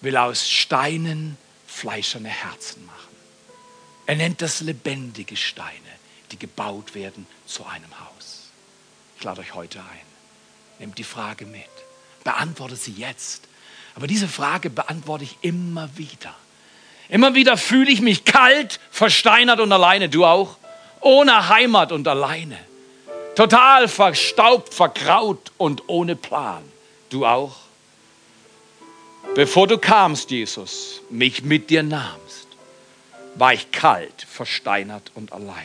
will 0.02 0.18
aus 0.18 0.50
Steinen 0.50 1.38
fleischerne 1.68 2.30
Herzen 2.30 2.86
machen. 2.86 3.16
Er 4.06 4.16
nennt 4.16 4.42
das 4.42 4.62
lebendige 4.62 5.36
Steine, 5.36 5.70
die 6.32 6.40
gebaut 6.40 6.96
werden 6.96 7.28
zu 7.46 7.66
einem 7.66 8.00
Haus. 8.00 8.50
Ich 9.18 9.24
lade 9.24 9.42
euch 9.42 9.54
heute 9.54 9.80
ein. 9.80 10.10
Nehmt 10.80 10.98
die 10.98 11.04
Frage 11.04 11.46
mit. 11.46 11.70
Beantwortet 12.24 12.82
sie 12.82 12.94
jetzt. 12.94 13.44
Aber 13.96 14.08
diese 14.08 14.28
Frage 14.28 14.70
beantworte 14.70 15.26
ich 15.26 15.38
immer 15.42 15.90
wieder. 15.98 16.34
Immer 17.10 17.34
wieder 17.36 17.58
fühle 17.58 17.92
ich 17.92 18.02
mich 18.02 18.24
kalt, 18.24 18.80
versteinert 18.92 19.60
und 19.60 19.72
alleine. 19.72 20.10
Du 20.10 20.26
auch? 20.26 20.58
Ohne 21.02 21.50
Heimat 21.50 21.92
und 21.92 22.08
alleine. 22.08 22.58
Total 23.36 23.88
verstaubt, 23.88 24.74
verkraut 24.74 25.52
und 25.58 25.84
ohne 25.88 26.16
Plan. 26.16 26.64
Du 27.10 27.26
auch? 27.26 27.56
Bevor 29.36 29.68
du 29.68 29.78
kamst, 29.78 30.32
Jesus, 30.32 31.02
mich 31.10 31.44
mit 31.44 31.70
dir 31.70 31.84
nahmst, 31.84 32.48
war 33.36 33.54
ich 33.54 33.72
kalt, 33.72 34.24
versteinert 34.24 35.12
und 35.14 35.32
alleine. 35.32 35.62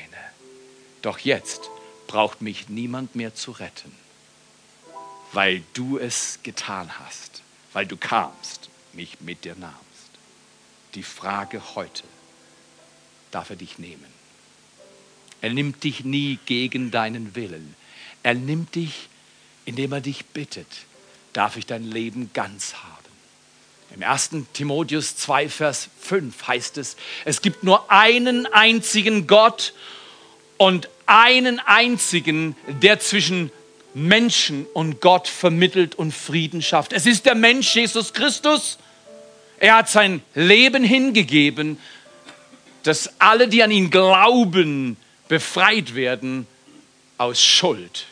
Doch 1.03 1.19
jetzt 1.19 1.71
braucht 2.07 2.43
mich 2.43 2.69
niemand 2.69 3.17
mehr 3.17 3.35
zu 3.35 3.53
retten, 3.53 3.93
weil 5.33 5.63
du 5.73 5.99
es 5.99 6.41
getan 6.43 6.99
hast, 6.99 7.43
weil 7.73 7.87
du 7.87 7.97
kamst, 7.97 8.69
mich 8.93 9.21
mit 9.21 9.45
dir 9.45 9.57
nahmst. 9.57 9.79
Die 10.95 11.03
Frage 11.03 11.61
heute, 11.75 12.05
darf 13.31 13.51
er 13.51 13.57
dich 13.57 13.79
nehmen? 13.79 14.13
Er 15.41 15.51
nimmt 15.51 15.83
dich 15.85 16.05
nie 16.05 16.39
gegen 16.47 16.91
deinen 16.91 17.35
Willen. 17.35 17.75
Er 18.23 18.35
nimmt 18.35 18.75
dich, 18.75 19.09
indem 19.65 19.93
er 19.93 20.01
dich 20.01 20.27
bittet, 20.27 20.69
darf 21.33 21.57
ich 21.57 21.67
dein 21.67 21.85
Leben 21.85 22.31
ganz 22.33 22.75
haben. 22.77 23.04
Im 23.95 24.03
1. 24.03 24.31
Timotheus 24.53 25.17
2, 25.19 25.49
Vers 25.49 25.89
5 26.01 26.49
heißt 26.49 26.79
es, 26.79 26.97
es 27.25 27.43
gibt 27.43 27.63
nur 27.63 27.93
einen 27.93 28.47
einzigen 28.47 29.29
Gott 29.29 29.73
und 30.57 30.89
einen 31.07 31.61
einzigen, 31.61 32.57
der 32.67 32.99
zwischen 32.99 33.53
Menschen 33.95 34.67
und 34.75 35.01
Gott 35.01 35.29
vermittelt 35.29 35.95
und 35.95 36.13
Frieden 36.13 36.61
schafft. 36.61 36.93
Es 36.93 37.07
ist 37.07 37.25
der 37.25 37.37
Mensch 37.37 37.73
Jesus 37.77 38.13
Christus. 38.13 38.79
Er 39.59 39.77
hat 39.77 39.89
sein 39.89 40.23
Leben 40.35 40.83
hingegeben, 40.83 41.79
dass 42.83 43.21
alle, 43.21 43.47
die 43.47 43.63
an 43.63 43.71
ihn 43.71 43.91
glauben, 43.91 44.97
befreit 45.29 45.95
werden 45.95 46.49
aus 47.17 47.41
Schuld 47.41 48.07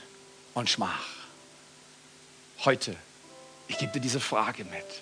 und 0.55 0.71
Schmach. 0.71 1.07
Heute, 2.65 2.95
ich 3.67 3.79
gebe 3.79 3.93
dir 3.93 4.01
diese 4.01 4.21
Frage 4.21 4.65
mit, 4.65 5.02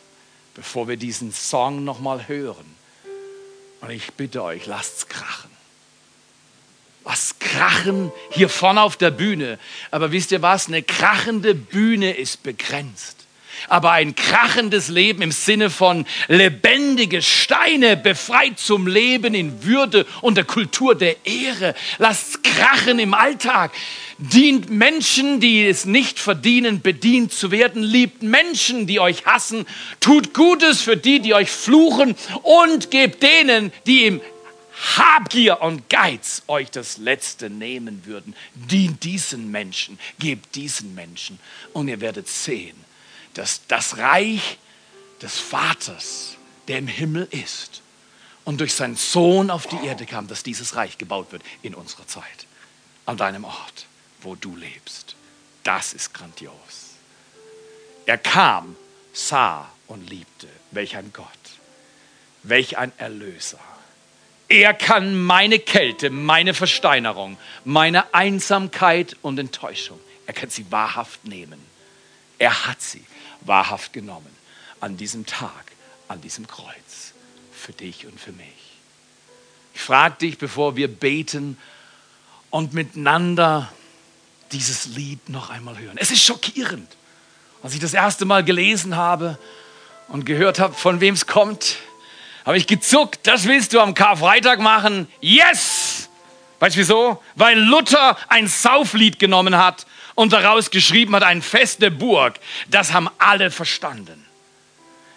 bevor 0.61 0.89
wir 0.89 0.99
diesen 0.99 1.33
Song 1.33 1.85
nochmal 1.85 2.29
hören. 2.29 2.77
Und 3.81 3.89
ich 3.89 4.13
bitte 4.13 4.43
euch, 4.43 4.67
lasst's 4.67 5.09
krachen. 5.09 5.51
Lasst 7.07 7.41
krachen 7.41 8.13
hier 8.33 8.51
vorne 8.51 8.83
auf 8.83 8.99
der 8.99 9.11
Bühne. 9.11 9.59
Aber 9.91 10.13
wisst 10.13 10.33
ihr 10.33 10.43
was? 10.43 10.69
Eine 10.69 10.83
krachende 10.83 11.55
Bühne 11.55 12.13
ist 12.13 12.43
begrenzt 12.43 13.21
aber 13.69 13.93
ein 13.93 14.15
krachendes 14.15 14.89
Leben 14.89 15.23
im 15.23 15.33
Sinne 15.33 15.71
von 15.71 16.07
lebendige 16.29 17.23
Steine, 17.23 17.97
befreit 17.97 18.59
zum 18.59 18.87
Leben 18.87 19.35
in 19.35 19.65
Würde 19.65 20.07
und 20.23 20.37
der 20.37 20.45
Kultur 20.45 20.95
der 20.95 21.27
Ehre. 21.27 21.75
Lasst 21.99 22.43
krachen 22.43 22.99
im 22.99 23.15
Alltag. 23.15 23.73
Dient 24.21 24.69
Menschen, 24.69 25.41
die 25.41 25.67
es 25.67 25.87
nicht 25.87 26.19
verdienen, 26.19 26.83
bedient 26.83 27.33
zu 27.33 27.51
werden. 27.51 27.83
Liebt 27.83 28.23
Menschen, 28.23 28.87
die 28.87 29.01
euch 29.01 29.25
hassen. 29.25 29.67
Tut 29.99 30.35
Gutes 30.35 30.83
für 30.83 30.97
die, 30.97 31.21
die 31.21 31.33
euch 31.33 31.51
fluchen. 31.51 32.15
Und 32.43 32.91
gebt 32.91 33.23
denen, 33.23 33.73
die 33.87 34.05
im 34.05 34.21
Habgier 34.97 35.61
und 35.63 35.89
Geiz 35.89 36.43
euch 36.49 36.71
das 36.71 36.99
Letzte 36.99 37.51
nehmen 37.51 38.07
würden. 38.07 38.35
Dient 38.55 39.05
diesen 39.05 39.51
Menschen, 39.51 39.99
gebt 40.19 40.55
diesen 40.55 40.95
Menschen 40.95 41.39
und 41.73 41.89
ihr 41.89 42.01
werdet 42.01 42.29
sehen, 42.29 42.77
dass 43.35 43.67
das 43.69 43.99
Reich 43.99 44.59
des 45.21 45.39
Vaters, 45.39 46.37
der 46.69 46.79
im 46.79 46.87
Himmel 46.87 47.29
ist 47.31 47.83
und 48.45 48.61
durch 48.61 48.75
seinen 48.75 48.97
Sohn 48.97 49.51
auf 49.51 49.67
die 49.67 49.87
Erde 49.87 50.07
kam, 50.07 50.29
dass 50.29 50.43
dieses 50.43 50.77
Reich 50.77 50.97
gebaut 50.97 51.31
wird 51.31 51.43
in 51.63 51.75
unserer 51.75 52.07
Zeit, 52.07 52.47
an 53.05 53.17
deinem 53.19 53.45
Ort, 53.45 53.87
wo 54.23 54.35
du 54.35 54.57
lebst. 54.57 55.17
Das 55.63 55.93
ist 55.93 56.15
grandios. 56.15 56.95
Er 58.07 58.19
kam, 58.19 58.77
sah 59.13 59.71
und 59.87 60.09
liebte. 60.09 60.49
Welch 60.71 60.97
ein 60.97 61.13
Gott, 61.13 61.27
welch 62.43 62.79
ein 62.79 62.93
Erlöser. 62.99 63.59
Er 64.49 64.75
kann 64.75 65.21
meine 65.21 65.61
Kälte, 65.61 66.11
meine 66.11 66.55
Versteinerung, 66.55 67.39
meine 67.65 68.15
Einsamkeit 68.15 69.17
und 69.23 69.39
Enttäuschung, 69.39 70.01
er 70.27 70.33
kann 70.33 70.51
sie 70.51 70.71
wahrhaft 70.71 71.25
nehmen. 71.25 71.61
Er 72.39 72.67
hat 72.67 72.81
sie 72.81 73.05
wahrhaft 73.43 73.93
genommen 73.93 74.35
an 74.81 74.97
diesem 74.97 75.27
Tag, 75.27 75.73
an 76.09 76.21
diesem 76.21 76.47
Kreuz, 76.47 77.15
für 77.53 77.73
dich 77.73 78.07
und 78.07 78.19
für 78.19 78.33
mich. 78.33 78.47
Ich 79.75 79.81
frage 79.81 80.17
dich, 80.17 80.39
bevor 80.39 80.77
wir 80.77 80.89
beten 80.89 81.59
und 82.51 82.75
miteinander 82.75 83.73
dieses 84.53 84.87
Lied 84.87 85.29
noch 85.29 85.51
einmal 85.51 85.79
hören. 85.79 85.97
Es 85.97 86.11
ist 86.11 86.23
schockierend. 86.23 86.89
Als 87.63 87.75
ich 87.75 87.81
das 87.81 87.95
erste 87.95 88.25
Mal 88.25 88.45
gelesen 88.45 88.97
habe 88.97 89.39
und 90.09 90.25
gehört 90.25 90.59
habe, 90.59 90.75
von 90.75 91.01
wem 91.01 91.15
es 91.15 91.27
kommt, 91.27 91.77
habe 92.47 92.57
ich 92.57 92.67
gezuckt. 92.67 93.27
Das 93.27 93.47
willst 93.47 93.73
du 93.73 93.81
am 93.81 93.95
Karfreitag 93.95 94.61
machen? 94.61 95.09
Yes! 95.21 96.09
Weißt 96.59 96.77
du 96.77 96.81
wieso? 96.81 97.23
Weil 97.37 97.59
Luther 97.59 98.17
ein 98.29 98.49
Sauflied 98.49 99.19
genommen 99.19 99.57
hat 99.57 99.87
und 100.15 100.33
daraus 100.33 100.71
geschrieben 100.71 101.15
hat, 101.17 101.23
ein 101.23 101.43
Fest 101.43 101.81
der 101.81 101.91
Burg. 101.91 102.39
Das 102.69 102.93
haben 102.93 103.09
alle 103.19 103.51
verstanden. 103.51 104.27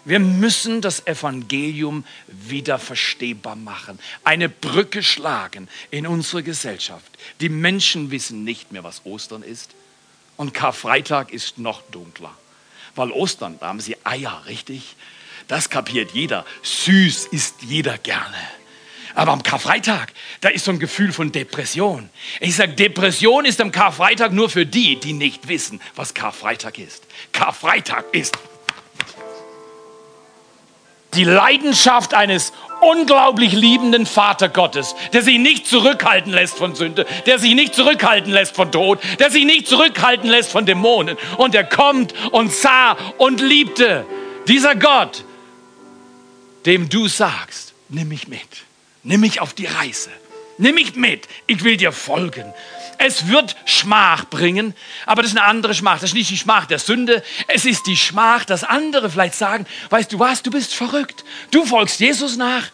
Wir 0.04 0.18
müssen 0.18 0.80
das 0.80 1.06
Evangelium 1.06 2.04
wieder 2.26 2.78
verstehbar 2.78 3.56
machen, 3.56 3.98
eine 4.22 4.48
Brücke 4.48 5.02
schlagen 5.02 5.68
in 5.90 6.06
unsere 6.06 6.42
Gesellschaft. 6.42 7.06
Die 7.40 7.48
Menschen 7.48 8.10
wissen 8.10 8.44
nicht 8.44 8.70
mehr, 8.70 8.84
was 8.84 9.06
Ostern 9.06 9.42
ist 9.42 9.70
und 10.36 10.52
Karfreitag 10.52 11.32
ist 11.32 11.58
noch 11.58 11.82
dunkler. 11.90 12.34
Weil 12.94 13.10
Ostern, 13.10 13.58
da 13.60 13.68
haben 13.68 13.80
sie 13.80 13.96
Eier, 14.04 14.42
richtig? 14.46 14.96
Das 15.48 15.70
kapiert 15.70 16.12
jeder. 16.12 16.44
Süß 16.62 17.26
isst 17.26 17.62
jeder 17.62 17.98
gerne. 17.98 18.36
Aber 19.14 19.32
am 19.32 19.42
Karfreitag, 19.42 20.12
da 20.40 20.48
ist 20.48 20.64
so 20.64 20.72
ein 20.72 20.80
Gefühl 20.80 21.12
von 21.12 21.30
Depression. 21.30 22.10
Ich 22.40 22.56
sage, 22.56 22.72
Depression 22.74 23.44
ist 23.44 23.60
am 23.60 23.70
Karfreitag 23.70 24.32
nur 24.32 24.50
für 24.50 24.66
die, 24.66 24.98
die 24.98 25.12
nicht 25.12 25.46
wissen, 25.48 25.80
was 25.94 26.14
Karfreitag 26.14 26.78
ist. 26.78 27.04
Karfreitag 27.32 28.06
ist 28.12 28.36
die 31.14 31.24
Leidenschaft 31.24 32.14
eines 32.14 32.52
unglaublich 32.80 33.52
liebenden 33.52 34.06
Vater 34.06 34.48
Gottes, 34.48 34.94
der 35.12 35.22
sich 35.22 35.38
nicht 35.38 35.66
zurückhalten 35.66 36.32
lässt 36.32 36.56
von 36.56 36.74
Sünde, 36.74 37.06
der 37.26 37.38
sich 37.38 37.54
nicht 37.54 37.74
zurückhalten 37.74 38.32
lässt 38.32 38.54
von 38.54 38.70
Tod, 38.70 39.00
der 39.18 39.30
sich 39.30 39.44
nicht 39.44 39.66
zurückhalten 39.66 40.28
lässt 40.28 40.50
von 40.50 40.66
Dämonen. 40.66 41.16
Und 41.38 41.54
er 41.54 41.64
kommt 41.64 42.14
und 42.32 42.52
sah 42.52 42.96
und 43.18 43.40
liebte. 43.40 44.04
Dieser 44.48 44.74
Gott, 44.74 45.24
dem 46.66 46.88
du 46.88 47.08
sagst, 47.08 47.74
nimm 47.88 48.08
mich 48.08 48.28
mit, 48.28 48.40
nimm 49.02 49.20
mich 49.20 49.40
auf 49.40 49.54
die 49.54 49.66
Reise, 49.66 50.10
nimm 50.58 50.74
mich 50.74 50.94
mit, 50.96 51.28
ich 51.46 51.64
will 51.64 51.76
dir 51.76 51.92
folgen. 51.92 52.52
Es 52.98 53.28
wird 53.28 53.56
Schmach 53.64 54.26
bringen, 54.26 54.74
aber 55.06 55.22
das 55.22 55.32
ist 55.32 55.36
eine 55.36 55.46
andere 55.46 55.74
Schmach. 55.74 56.00
Das 56.00 56.10
ist 56.10 56.14
nicht 56.14 56.30
die 56.30 56.36
Schmach 56.36 56.66
der 56.66 56.78
Sünde. 56.78 57.22
Es 57.48 57.64
ist 57.64 57.86
die 57.86 57.96
Schmach, 57.96 58.44
dass 58.44 58.64
andere 58.64 59.10
vielleicht 59.10 59.34
sagen, 59.34 59.66
weißt 59.90 60.12
du 60.12 60.18
was, 60.18 60.42
du 60.42 60.50
bist 60.50 60.74
verrückt. 60.74 61.24
Du 61.50 61.64
folgst 61.64 62.00
Jesus 62.00 62.36
nach 62.36 62.70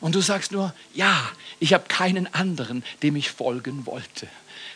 und 0.00 0.14
du 0.14 0.20
sagst 0.20 0.52
nur, 0.52 0.74
ja, 0.94 1.16
ich 1.58 1.72
habe 1.72 1.84
keinen 1.88 2.32
anderen, 2.34 2.84
dem 3.02 3.16
ich 3.16 3.30
folgen 3.30 3.86
wollte. 3.86 4.28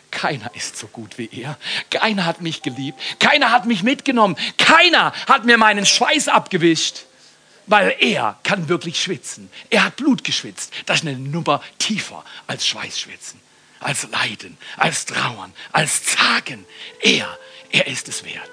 Keiner 0.09 0.51
ist 0.55 0.77
so 0.77 0.87
gut 0.87 1.17
wie 1.17 1.29
er. 1.31 1.57
Keiner 1.89 2.25
hat 2.25 2.41
mich 2.41 2.61
geliebt. 2.61 2.99
Keiner 3.19 3.51
hat 3.51 3.65
mich 3.65 3.83
mitgenommen. 3.83 4.35
Keiner 4.57 5.13
hat 5.27 5.45
mir 5.45 5.57
meinen 5.57 5.85
Schweiß 5.85 6.27
abgewischt. 6.27 7.05
Weil 7.67 7.95
er 7.99 8.37
kann 8.43 8.67
wirklich 8.67 9.01
schwitzen. 9.01 9.49
Er 9.69 9.85
hat 9.85 9.95
Blut 9.95 10.23
geschwitzt. 10.23 10.73
Das 10.85 10.99
ist 10.99 11.07
eine 11.07 11.17
Nummer 11.17 11.61
tiefer 11.77 12.25
als 12.47 12.67
Schweißschwitzen 12.67 13.39
als 13.81 14.07
Leiden, 14.11 14.57
als 14.77 15.05
Trauern, 15.05 15.53
als 15.71 16.03
Zagen. 16.03 16.65
Er, 17.01 17.37
er 17.71 17.87
ist 17.87 18.07
es 18.07 18.23
wert. 18.23 18.49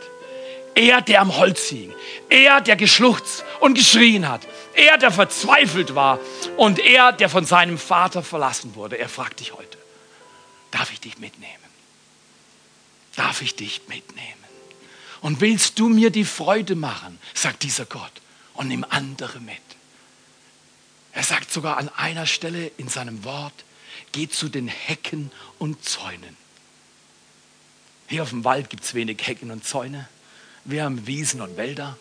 Er, 0.75 1.03
der 1.03 1.21
am 1.21 1.37
Holz 1.37 1.69
hing. 1.69 1.93
Er, 2.31 2.61
der 2.61 2.77
geschluchzt 2.77 3.45
und 3.61 3.75
geschrien 3.75 4.29
hat. 4.29 4.47
Er, 4.75 4.97
der 4.97 5.11
verzweifelt 5.11 5.95
war. 5.95 6.19
Und 6.57 6.79
er, 6.79 7.13
der 7.13 7.29
von 7.29 7.45
seinem 7.45 7.79
Vater 7.79 8.23
verlassen 8.23 8.75
wurde. 8.75 8.97
Er 8.97 9.09
fragt 9.09 9.41
dich 9.41 9.53
heute, 9.55 9.79
darf 10.71 10.93
ich 10.93 11.01
dich 11.01 11.19
mitnehmen? 11.19 11.53
Darf 13.17 13.43
ich 13.43 13.55
dich 13.57 13.83
mitnehmen? 13.89 14.35
Und 15.21 15.41
willst 15.41 15.79
du 15.79 15.89
mir 15.89 16.11
die 16.11 16.25
Freude 16.25 16.77
machen, 16.77 17.19
sagt 17.35 17.65
dieser 17.65 17.85
Gott, 17.85 18.13
und 18.55 18.69
nimm 18.69 18.87
andere 18.89 19.41
mit. 19.41 19.57
Er 21.13 21.25
sagt 21.25 21.53
sogar 21.53 21.77
an 21.77 21.89
einer 21.97 22.27
Stelle 22.27 22.71
in 22.77 22.89
seinem 22.89 23.25
Wort, 23.25 23.65
geht 24.19 24.35
zu 24.35 24.49
den 24.49 24.67
Hecken 24.67 25.31
und 25.61 25.85
Zäunen. 25.85 26.37
Hier 28.09 28.25
auf 28.25 28.31
dem 28.31 28.43
Wald 28.43 28.69
gibt 28.69 28.83
es 28.83 28.95
wenig 28.95 29.25
Hecken 29.25 29.53
und 29.53 29.65
Zäune. 29.65 30.09
Wir 30.65 30.83
haben 30.83 31.07
Wiesen 31.07 31.41
und 31.41 31.57
Wälder. 31.57 31.97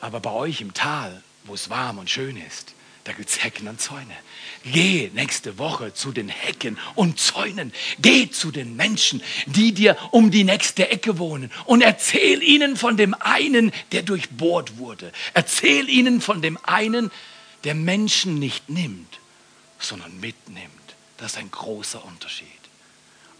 Aber 0.00 0.20
bei 0.20 0.30
euch 0.30 0.62
im 0.62 0.72
Tal, 0.72 1.22
wo 1.44 1.52
es 1.52 1.68
warm 1.68 1.98
und 1.98 2.08
schön 2.08 2.38
ist, 2.38 2.72
da 3.04 3.12
gibt 3.12 3.28
es 3.28 3.44
Hecken 3.44 3.68
und 3.68 3.78
Zäune. 3.78 4.16
Geh 4.64 5.10
nächste 5.12 5.58
Woche 5.58 5.92
zu 5.92 6.12
den 6.12 6.30
Hecken 6.30 6.78
und 6.94 7.20
Zäunen. 7.20 7.74
Geh 7.98 8.30
zu 8.30 8.50
den 8.50 8.74
Menschen, 8.74 9.22
die 9.44 9.72
dir 9.72 9.98
um 10.12 10.30
die 10.30 10.44
nächste 10.44 10.88
Ecke 10.88 11.18
wohnen 11.18 11.52
und 11.66 11.82
erzähl 11.82 12.42
ihnen 12.42 12.78
von 12.78 12.96
dem 12.96 13.12
einen, 13.12 13.70
der 13.92 14.02
durchbohrt 14.02 14.78
wurde. 14.78 15.12
Erzähl 15.34 15.90
ihnen 15.90 16.22
von 16.22 16.40
dem 16.40 16.56
einen, 16.62 17.10
der 17.64 17.74
Menschen 17.74 18.38
nicht 18.38 18.70
nimmt, 18.70 19.20
sondern 19.78 20.18
mitnimmt. 20.20 20.83
Das 21.18 21.32
ist 21.32 21.38
ein 21.38 21.50
großer 21.50 22.04
Unterschied. 22.04 22.48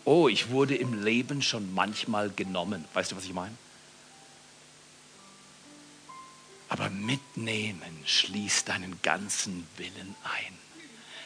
Oh, 0.04 0.28
ich 0.28 0.50
wurde 0.50 0.76
im 0.76 1.02
Leben 1.02 1.42
schon 1.42 1.72
manchmal 1.74 2.30
genommen. 2.30 2.84
Weißt 2.94 3.12
du, 3.12 3.16
was 3.16 3.24
ich 3.24 3.32
meine? 3.32 3.56
Aber 6.68 6.90
mitnehmen 6.90 8.02
schließt 8.04 8.68
deinen 8.68 9.00
ganzen 9.02 9.66
Willen 9.76 10.14
ein. 10.24 10.58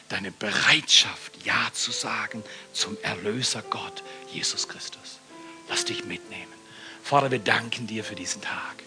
Deine 0.07 0.31
Bereitschaft, 0.31 1.45
Ja 1.45 1.69
zu 1.73 1.91
sagen 1.91 2.43
zum 2.73 2.97
Erlöser 3.03 3.61
Gott, 3.63 4.03
Jesus 4.31 4.67
Christus. 4.67 5.19
Lass 5.67 5.85
dich 5.85 6.05
mitnehmen. 6.05 6.51
Vater, 7.03 7.31
wir 7.31 7.39
danken 7.39 7.87
dir 7.87 8.03
für 8.03 8.15
diesen 8.15 8.41
Tag. 8.41 8.83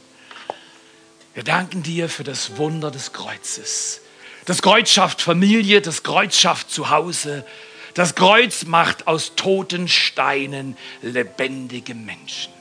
Wir 1.35 1.45
danken 1.45 1.83
dir 1.83 2.09
für 2.09 2.25
das 2.25 2.57
Wunder 2.57 2.91
des 2.91 3.13
Kreuzes. 3.13 4.01
Das 4.45 4.61
Kreuz 4.61 4.91
schafft 4.91 5.23
Familie, 5.23 5.81
das 5.81 6.03
Kreuz 6.03 6.37
schafft 6.37 6.71
Zuhause. 6.71 7.47
Das 7.95 8.15
Kreuz 8.15 8.65
macht 8.65 9.07
aus 9.07 9.35
toten 9.37 9.87
Steinen 9.87 10.77
lebendige 11.03 11.95
Menschen. 11.95 12.53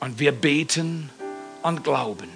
Und 0.00 0.20
wir 0.20 0.32
beten 0.32 1.10
und 1.62 1.82
glauben, 1.82 2.30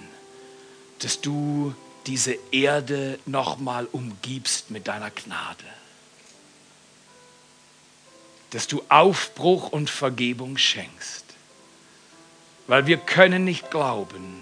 dass 0.99 1.21
du 1.21 1.73
diese 2.07 2.37
Erde 2.51 3.19
nochmal 3.25 3.87
umgibst 3.91 4.69
mit 4.69 4.87
deiner 4.87 5.11
Gnade. 5.11 5.63
Dass 8.49 8.67
du 8.67 8.83
Aufbruch 8.89 9.69
und 9.69 9.89
Vergebung 9.89 10.57
schenkst. 10.57 11.23
Weil 12.67 12.87
wir 12.87 12.97
können 12.97 13.45
nicht 13.45 13.71
glauben, 13.71 14.41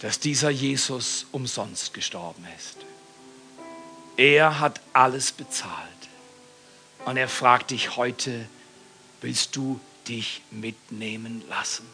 dass 0.00 0.20
dieser 0.20 0.50
Jesus 0.50 1.26
umsonst 1.32 1.94
gestorben 1.94 2.46
ist. 2.56 2.76
Er 4.16 4.60
hat 4.60 4.80
alles 4.92 5.32
bezahlt. 5.32 5.88
Und 7.04 7.16
er 7.16 7.28
fragt 7.28 7.70
dich 7.70 7.96
heute, 7.96 8.46
willst 9.20 9.56
du 9.56 9.80
dich 10.08 10.42
mitnehmen 10.50 11.42
lassen? 11.48 11.86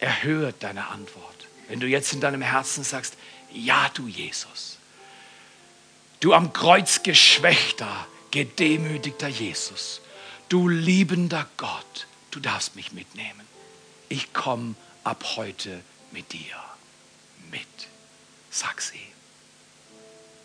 Er 0.00 0.22
hört 0.22 0.62
deine 0.62 0.88
Antwort. 0.88 1.46
Wenn 1.68 1.80
du 1.80 1.86
jetzt 1.86 2.12
in 2.12 2.20
deinem 2.20 2.42
Herzen 2.42 2.84
sagst, 2.84 3.14
ja 3.52 3.90
du 3.94 4.06
Jesus, 4.06 4.78
du 6.20 6.34
am 6.34 6.52
Kreuz 6.52 7.02
geschwächter, 7.02 8.06
gedemütigter 8.30 9.28
Jesus, 9.28 10.00
du 10.48 10.68
liebender 10.68 11.46
Gott, 11.56 12.06
du 12.30 12.40
darfst 12.40 12.76
mich 12.76 12.92
mitnehmen 12.92 13.48
ich 14.08 14.32
komme 14.32 14.74
ab 15.04 15.24
heute 15.36 15.82
mit 16.12 16.32
dir 16.32 16.56
mit. 17.50 17.88
Sag 18.50 18.80
sie. 18.80 19.00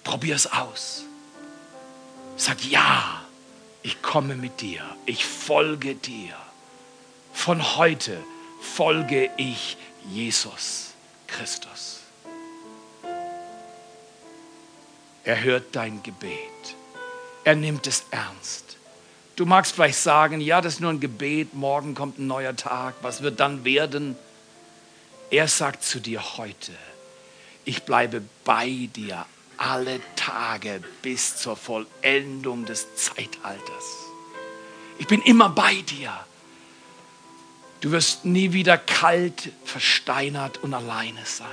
Probier 0.04 0.36
es 0.36 0.52
aus. 0.52 1.04
Sag 2.36 2.64
ja, 2.66 3.24
ich 3.82 4.02
komme 4.02 4.36
mit 4.36 4.62
dir. 4.62 4.84
Ich 5.06 5.26
folge 5.26 5.96
dir. 5.96 6.36
Von 7.34 7.78
heute 7.78 8.22
folge 8.62 9.32
ich 9.38 9.78
Jesus 10.10 10.94
Christus. 11.28 12.00
Er 15.24 15.42
hört 15.42 15.76
dein 15.76 16.04
Gebet. 16.04 16.40
Er 17.46 17.56
nimmt 17.56 17.88
es 17.88 18.04
ernst. 18.12 18.73
Du 19.36 19.46
magst 19.46 19.74
vielleicht 19.74 19.98
sagen, 19.98 20.42
ja, 20.42 20.62
das 20.62 20.76
ist 20.76 20.80
nur 20.80 20.92
ein 20.92 21.00
Gebet, 21.00 21.56
morgen 21.56 21.96
kommt 21.96 22.20
ein 22.20 22.28
neuer 22.28 22.56
Tag, 22.56 22.94
was 23.02 23.24
wird 23.24 23.40
dann 23.40 23.66
werden? 23.66 24.16
Er 25.32 25.48
sagt 25.48 25.84
zu 25.84 26.00
dir 26.00 26.38
heute, 26.38 26.72
ich 27.66 27.84
bleibe 27.84 28.22
bei 28.44 28.90
dir 28.96 29.26
alle 29.58 30.00
Tage 30.16 30.84
bis 31.02 31.38
zur 31.38 31.56
Vollendung 31.56 32.66
des 32.66 32.96
Zeitalters. 32.96 33.86
Ich 35.00 35.08
bin 35.08 35.22
immer 35.24 35.50
bei 35.50 35.82
dir. 35.82 36.14
Du 37.82 37.92
wirst 37.92 38.26
nie 38.26 38.54
wieder 38.54 38.78
kalt, 38.78 39.52
versteinert 39.66 40.60
und 40.60 40.74
alleine 40.74 41.26
sein, 41.26 41.50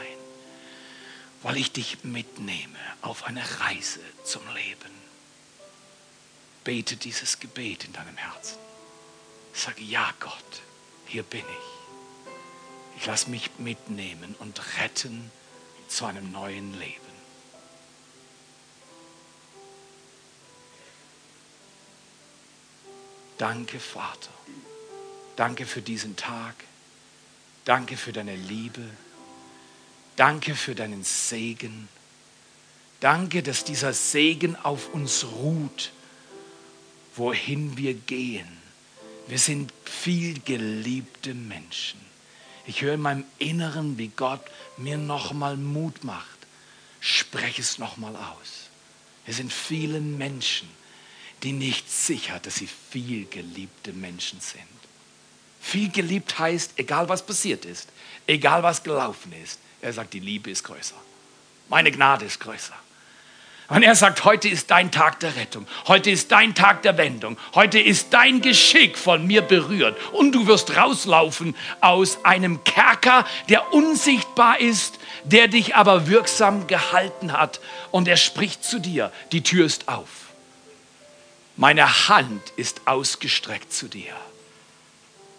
weil 1.42 1.56
ich 1.56 1.72
dich 1.72 2.04
mitnehme 2.04 2.78
auf 3.00 3.24
eine 3.24 3.42
Reise 3.60 4.00
zum 4.22 4.42
Leben. 4.54 4.99
Bete 6.64 6.96
dieses 6.96 7.40
Gebet 7.40 7.84
in 7.84 7.92
deinem 7.92 8.16
Herzen. 8.16 8.58
Sage, 9.52 9.82
ja 9.82 10.12
Gott, 10.20 10.62
hier 11.06 11.22
bin 11.22 11.40
ich. 11.40 12.98
Ich 13.00 13.06
lasse 13.06 13.30
mich 13.30 13.50
mitnehmen 13.58 14.34
und 14.38 14.60
retten 14.78 15.30
zu 15.88 16.04
einem 16.04 16.30
neuen 16.30 16.78
Leben. 16.78 17.00
Danke, 23.38 23.80
Vater. 23.80 24.30
Danke 25.36 25.64
für 25.64 25.80
diesen 25.80 26.14
Tag. 26.14 26.54
Danke 27.64 27.96
für 27.96 28.12
deine 28.12 28.36
Liebe. 28.36 28.82
Danke 30.16 30.54
für 30.54 30.74
deinen 30.74 31.02
Segen. 31.04 31.88
Danke, 33.00 33.42
dass 33.42 33.64
dieser 33.64 33.94
Segen 33.94 34.56
auf 34.56 34.92
uns 34.92 35.24
ruht, 35.24 35.92
wohin 37.16 37.76
wir 37.76 37.94
gehen. 37.94 38.48
Wir 39.26 39.38
sind 39.38 39.72
viel 39.84 40.40
geliebte 40.40 41.34
Menschen. 41.34 42.00
Ich 42.66 42.82
höre 42.82 42.94
in 42.94 43.00
meinem 43.00 43.24
Inneren, 43.38 43.98
wie 43.98 44.08
Gott 44.08 44.44
mir 44.76 44.98
nochmal 44.98 45.56
Mut 45.56 46.04
macht. 46.04 46.38
Spreche 47.00 47.62
es 47.62 47.78
nochmal 47.78 48.14
aus. 48.16 48.68
Wir 49.24 49.34
sind 49.34 49.52
viele 49.52 50.00
Menschen, 50.00 50.68
die 51.42 51.52
nicht 51.52 51.90
sicher, 51.90 52.38
dass 52.40 52.56
sie 52.56 52.68
viel 52.68 53.26
geliebte 53.26 53.92
Menschen 53.92 54.40
sind. 54.40 54.62
Viel 55.60 55.90
geliebt 55.90 56.38
heißt, 56.38 56.72
egal 56.76 57.08
was 57.08 57.24
passiert 57.24 57.64
ist, 57.64 57.88
egal 58.26 58.62
was 58.62 58.82
gelaufen 58.82 59.32
ist, 59.44 59.58
er 59.80 59.92
sagt, 59.92 60.14
die 60.14 60.20
Liebe 60.20 60.50
ist 60.50 60.64
größer. 60.64 60.96
Meine 61.68 61.92
Gnade 61.92 62.24
ist 62.24 62.40
größer. 62.40 62.74
Und 63.70 63.84
er 63.84 63.94
sagt, 63.94 64.24
heute 64.24 64.48
ist 64.48 64.72
dein 64.72 64.90
Tag 64.90 65.20
der 65.20 65.36
Rettung, 65.36 65.64
heute 65.86 66.10
ist 66.10 66.32
dein 66.32 66.56
Tag 66.56 66.82
der 66.82 66.98
Wendung, 66.98 67.38
heute 67.54 67.78
ist 67.78 68.08
dein 68.12 68.40
Geschick 68.40 68.98
von 68.98 69.24
mir 69.28 69.42
berührt 69.42 69.96
und 70.10 70.32
du 70.32 70.48
wirst 70.48 70.76
rauslaufen 70.76 71.54
aus 71.80 72.24
einem 72.24 72.64
Kerker, 72.64 73.24
der 73.48 73.72
unsichtbar 73.72 74.58
ist, 74.58 74.98
der 75.22 75.46
dich 75.46 75.76
aber 75.76 76.08
wirksam 76.08 76.66
gehalten 76.66 77.32
hat 77.32 77.60
und 77.92 78.08
er 78.08 78.16
spricht 78.16 78.64
zu 78.64 78.80
dir, 78.80 79.12
die 79.30 79.44
Tür 79.44 79.66
ist 79.66 79.88
auf. 79.88 80.08
Meine 81.56 82.08
Hand 82.08 82.42
ist 82.56 82.88
ausgestreckt 82.88 83.72
zu 83.72 83.86
dir. 83.86 84.14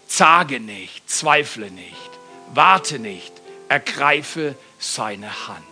Zage 0.07 0.61
nicht, 0.61 1.09
zweifle 1.09 1.69
nicht, 1.69 2.11
warte 2.53 2.97
nicht, 2.97 3.33
ergreife 3.67 4.55
seine 4.79 5.49
Hand. 5.49 5.65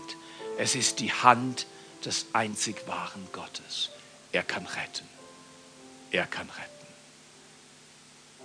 Es 0.57 0.75
ist 0.75 0.99
die 0.99 1.13
Hand 1.13 1.65
des 2.05 2.27
einzig 2.33 2.87
wahren 2.87 3.27
Gottes. 3.31 3.89
Er 4.31 4.43
kann 4.43 4.65
retten. 4.65 5.07
Er 6.11 6.25
kann 6.25 6.49
retten. 6.49 6.69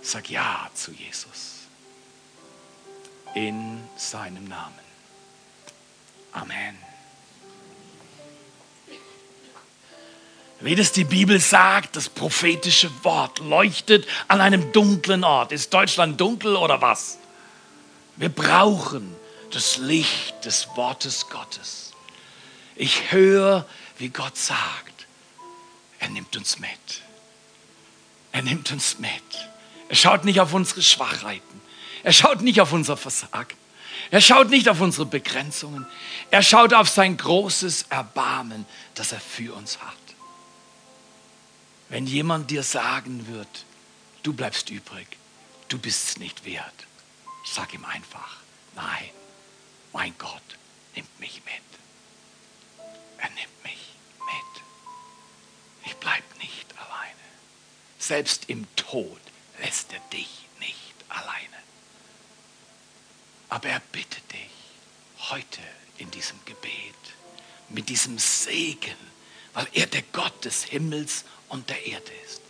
Sag 0.01 0.29
Ja 0.29 0.69
zu 0.73 0.91
Jesus. 0.91 1.61
In 3.33 3.81
seinem 3.97 4.47
Namen. 4.47 4.79
Amen. 6.31 6.77
Wie 10.61 10.75
das 10.75 10.91
die 10.91 11.03
Bibel 11.03 11.39
sagt, 11.39 11.95
das 11.95 12.07
prophetische 12.07 12.89
Wort 13.03 13.39
leuchtet 13.39 14.07
an 14.27 14.41
einem 14.41 14.71
dunklen 14.71 15.23
Ort. 15.23 15.51
Ist 15.51 15.73
Deutschland 15.73 16.19
dunkel 16.19 16.55
oder 16.55 16.81
was? 16.81 17.17
Wir 18.15 18.29
brauchen 18.29 19.15
das 19.51 19.77
Licht 19.77 20.45
des 20.45 20.67
Wortes 20.75 21.29
Gottes. 21.29 21.91
Ich 22.75 23.11
höre, 23.11 23.65
wie 23.97 24.09
Gott 24.09 24.37
sagt, 24.37 25.07
er 25.99 26.09
nimmt 26.09 26.35
uns 26.35 26.59
mit. 26.59 26.69
Er 28.31 28.41
nimmt 28.41 28.71
uns 28.71 28.99
mit. 28.99 29.11
Er 29.87 29.95
schaut 29.95 30.25
nicht 30.25 30.41
auf 30.41 30.53
unsere 30.53 30.81
Schwachheiten. 30.81 31.61
Er 32.03 32.11
schaut 32.11 32.41
nicht 32.41 32.59
auf 32.59 32.73
unser 32.73 32.97
Versagen. 32.97 33.57
Er 34.11 34.19
schaut 34.21 34.49
nicht 34.49 34.67
auf 34.67 34.81
unsere 34.81 35.05
Begrenzungen. 35.05 35.87
Er 36.31 36.43
schaut 36.43 36.73
auf 36.73 36.89
sein 36.89 37.15
großes 37.15 37.83
Erbarmen, 37.89 38.65
das 38.93 39.13
er 39.13 39.21
für 39.21 39.53
uns 39.55 39.79
hat. 39.79 39.93
Wenn 41.87 42.05
jemand 42.05 42.51
dir 42.51 42.63
sagen 42.63 43.27
wird, 43.27 43.65
du 44.23 44.33
bleibst 44.33 44.69
übrig, 44.69 45.07
du 45.69 45.77
bist 45.77 46.09
es 46.09 46.17
nicht 46.17 46.45
wert, 46.45 46.73
sag 47.45 47.73
ihm 47.73 47.85
einfach, 47.85 48.37
nein, 48.75 49.09
mein 49.93 50.13
Gott 50.17 50.44
Selbst 58.07 58.49
im 58.49 58.67
Tod 58.75 59.19
lässt 59.59 59.93
er 59.93 59.99
dich 60.11 60.47
nicht 60.59 60.95
alleine. 61.09 61.57
Aber 63.49 63.69
er 63.69 63.79
bittet 63.91 64.31
dich 64.31 64.49
heute 65.29 65.61
in 65.97 66.11
diesem 66.11 66.43
Gebet 66.45 66.71
mit 67.69 67.89
diesem 67.89 68.19
Segen, 68.19 68.95
weil 69.53 69.67
er 69.73 69.87
der 69.87 70.03
Gott 70.13 70.45
des 70.45 70.63
Himmels 70.63 71.25
und 71.49 71.69
der 71.69 71.85
Erde 71.85 72.11
ist. 72.25 72.41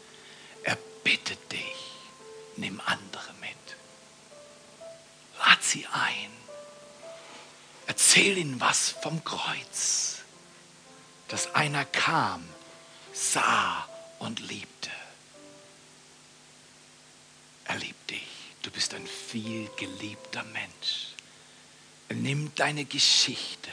Er 0.64 0.78
bittet 1.04 1.52
dich, 1.52 1.92
nimm 2.58 2.82
andere 2.86 3.34
mit. 3.40 3.52
Lad 5.40 5.64
sie 5.64 5.86
ein. 5.88 6.32
Erzähl 7.88 8.38
ihnen 8.38 8.60
was 8.60 8.96
vom 9.02 9.24
Kreuz 9.24 10.16
dass 11.28 11.54
einer 11.56 11.86
kam, 11.86 12.48
sah 13.14 13.88
und 14.20 14.40
liebte. 14.40 14.92
Bist 18.76 18.94
ein 18.94 19.08
viel 19.08 19.70
geliebter 19.78 20.44
Mensch. 20.44 21.14
Er 22.10 22.18
nimmt 22.18 22.60
deine 22.60 22.84
Geschichte 22.86 23.70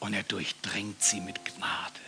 und 0.00 0.14
er 0.14 0.22
durchdringt 0.22 1.02
sie 1.02 1.20
mit 1.20 1.44
Gnade. 1.44 2.05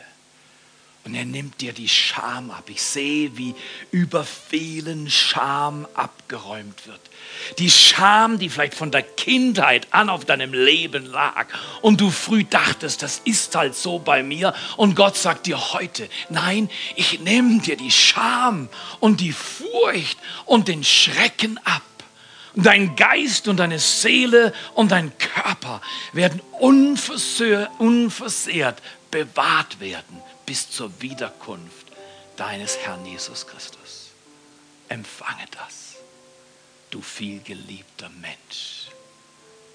Und 1.09 1.15
er 1.15 1.25
nimmt 1.25 1.63
dir 1.63 1.73
die 1.73 1.89
Scham 1.89 2.51
ab. 2.51 2.65
Ich 2.69 2.83
sehe, 2.83 3.35
wie 3.39 3.55
über 3.91 4.25
vielen 4.25 5.09
Scham 5.09 5.89
abgeräumt 5.95 6.87
wird. 6.87 7.01
Die 7.59 7.71
Scham, 7.71 8.39
die 8.39 8.51
vielleicht 8.51 8.75
von 8.75 8.91
der 8.91 9.01
Kindheit 9.05 9.87
an 9.91 10.11
auf 10.11 10.27
deinem 10.27 10.53
Leben 10.53 11.07
lag. 11.07 11.47
Und 11.81 12.03
du 12.03 12.11
früh 12.11 12.45
dachtest, 12.45 13.03
das 13.03 13.23
ist 13.25 13.57
halt 13.57 13.75
so 13.75 13.99
bei 13.99 14.23
mir. 14.23 14.53
Und 14.77 14.97
Gott 14.97 15.17
sagt 15.17 15.47
dir 15.47 15.73
heute, 15.73 16.11
nein, 16.29 16.69
ich 16.95 17.21
nehme 17.21 17.61
dir 17.61 17.79
die 17.79 17.91
Scham 17.91 18.69
und 19.01 19.23
die 19.23 19.33
Furcht 19.33 20.19
und 20.45 20.69
den 20.69 20.85
Schrecken 20.85 21.59
ab. 21.65 21.81
Dein 22.55 22.97
Geist 22.97 23.49
und 23.49 23.57
deine 23.57 23.79
Seele 23.79 24.53
und 24.75 24.93
dein 24.93 25.17
Körper 25.17 25.81
werden 26.13 26.43
unversehrt 26.59 27.71
bewahrt 29.11 29.81
werden 29.81 30.23
bis 30.49 30.71
zur 30.71 31.03
Wiederkunft 31.03 31.89
deines 32.39 32.79
Herrn 32.79 33.05
Jesus 33.05 33.47
Christus. 33.47 34.13
Empfange 34.89 35.45
das, 35.51 35.97
du 36.91 37.03
vielgeliebter 37.03 38.09
Mensch. 38.09 38.87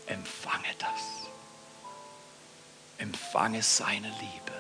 Empfange 0.08 0.74
das. 0.80 1.30
Empfange 2.98 3.62
seine 3.62 4.08
Liebe. 4.08 4.58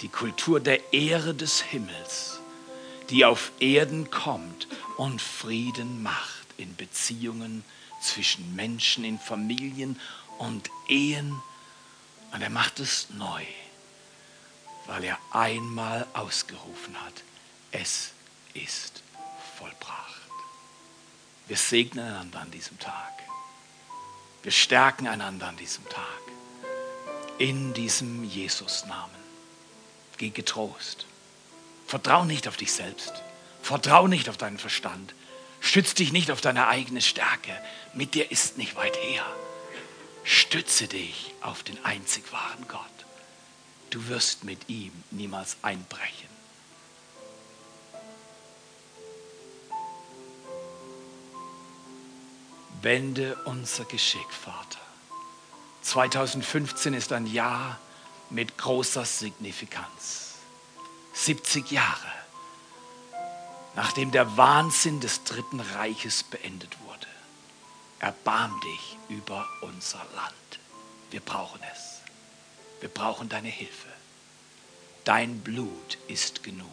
Die 0.00 0.08
Kultur 0.08 0.60
der 0.60 0.94
Ehre 0.94 1.34
des 1.34 1.60
Himmels, 1.60 2.40
die 3.10 3.26
auf 3.26 3.52
Erden 3.60 4.10
kommt 4.10 4.66
und 4.96 5.20
Frieden 5.20 6.02
macht 6.02 6.46
in 6.56 6.74
Beziehungen 6.74 7.64
zwischen 8.00 8.56
Menschen, 8.56 9.04
in 9.04 9.18
Familien 9.18 10.00
und 10.38 10.70
Ehen. 10.88 11.38
Und 12.32 12.40
er 12.40 12.48
macht 12.48 12.80
es 12.80 13.10
neu 13.10 13.44
weil 14.86 15.04
er 15.04 15.18
einmal 15.30 16.06
ausgerufen 16.12 17.00
hat, 17.04 17.14
es 17.70 18.10
ist 18.54 19.02
vollbracht. 19.58 20.12
Wir 21.48 21.56
segnen 21.56 22.06
einander 22.06 22.40
an 22.40 22.50
diesem 22.50 22.78
Tag. 22.78 23.12
Wir 24.42 24.52
stärken 24.52 25.06
einander 25.06 25.48
an 25.48 25.56
diesem 25.56 25.88
Tag. 25.88 26.04
In 27.38 27.74
diesem 27.74 28.24
Jesus-Namen. 28.24 29.14
Geh 30.18 30.30
getrost. 30.30 31.06
Vertrau 31.86 32.24
nicht 32.24 32.48
auf 32.48 32.56
dich 32.56 32.72
selbst. 32.72 33.12
Vertrau 33.62 34.06
nicht 34.08 34.28
auf 34.28 34.36
deinen 34.36 34.58
Verstand. 34.58 35.14
Stütz 35.60 35.94
dich 35.94 36.12
nicht 36.12 36.30
auf 36.30 36.40
deine 36.40 36.66
eigene 36.66 37.00
Stärke. 37.00 37.56
Mit 37.94 38.14
dir 38.14 38.30
ist 38.30 38.58
nicht 38.58 38.74
weit 38.74 38.96
her. 38.96 39.24
Stütze 40.24 40.88
dich 40.88 41.34
auf 41.40 41.62
den 41.62 41.84
einzig 41.84 42.32
wahren 42.32 42.66
Gott. 42.68 42.91
Du 43.92 44.08
wirst 44.08 44.44
mit 44.44 44.70
ihm 44.70 44.90
niemals 45.10 45.58
einbrechen. 45.60 46.30
Wende 52.80 53.36
unser 53.44 53.84
Geschick, 53.84 54.32
Vater. 54.32 54.80
2015 55.82 56.94
ist 56.94 57.12
ein 57.12 57.26
Jahr 57.26 57.78
mit 58.30 58.56
großer 58.56 59.04
Signifikanz. 59.04 60.36
70 61.12 61.70
Jahre, 61.70 62.12
nachdem 63.76 64.10
der 64.10 64.38
Wahnsinn 64.38 65.00
des 65.00 65.22
Dritten 65.24 65.60
Reiches 65.60 66.22
beendet 66.22 66.80
wurde. 66.86 67.06
Erbarm 67.98 68.58
dich 68.62 68.96
über 69.10 69.46
unser 69.60 70.02
Land. 70.14 70.60
Wir 71.10 71.20
brauchen 71.20 71.60
es. 71.74 72.01
Wir 72.82 72.88
brauchen 72.88 73.28
deine 73.28 73.48
Hilfe. 73.48 73.88
Dein 75.04 75.38
Blut 75.40 75.98
ist 76.08 76.42
genug. 76.42 76.66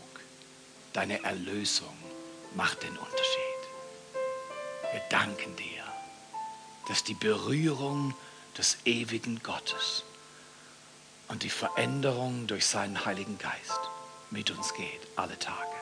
Deine 0.92 1.24
Erlösung 1.24 1.96
macht 2.56 2.82
den 2.82 2.98
Unterschied. 2.98 3.62
Wir 4.92 5.02
danken 5.12 5.56
dir, 5.56 5.84
dass 6.88 7.04
die 7.04 7.14
Berührung 7.14 8.16
des 8.58 8.78
ewigen 8.86 9.44
Gottes 9.44 10.04
und 11.28 11.44
die 11.44 11.52
Veränderung 11.52 12.48
durch 12.48 12.66
seinen 12.66 13.06
Heiligen 13.06 13.38
Geist 13.38 13.80
mit 14.32 14.50
uns 14.50 14.74
geht 14.74 15.08
alle 15.16 15.38
Tage. 15.38 15.78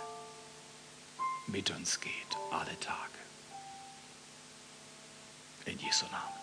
Mit 1.47 1.69
uns 1.71 2.01
geht 2.01 2.11
alle 2.51 2.77
Tage. 2.81 2.97
In 5.63 5.79
Jesu 5.79 6.05
Namen. 6.07 6.35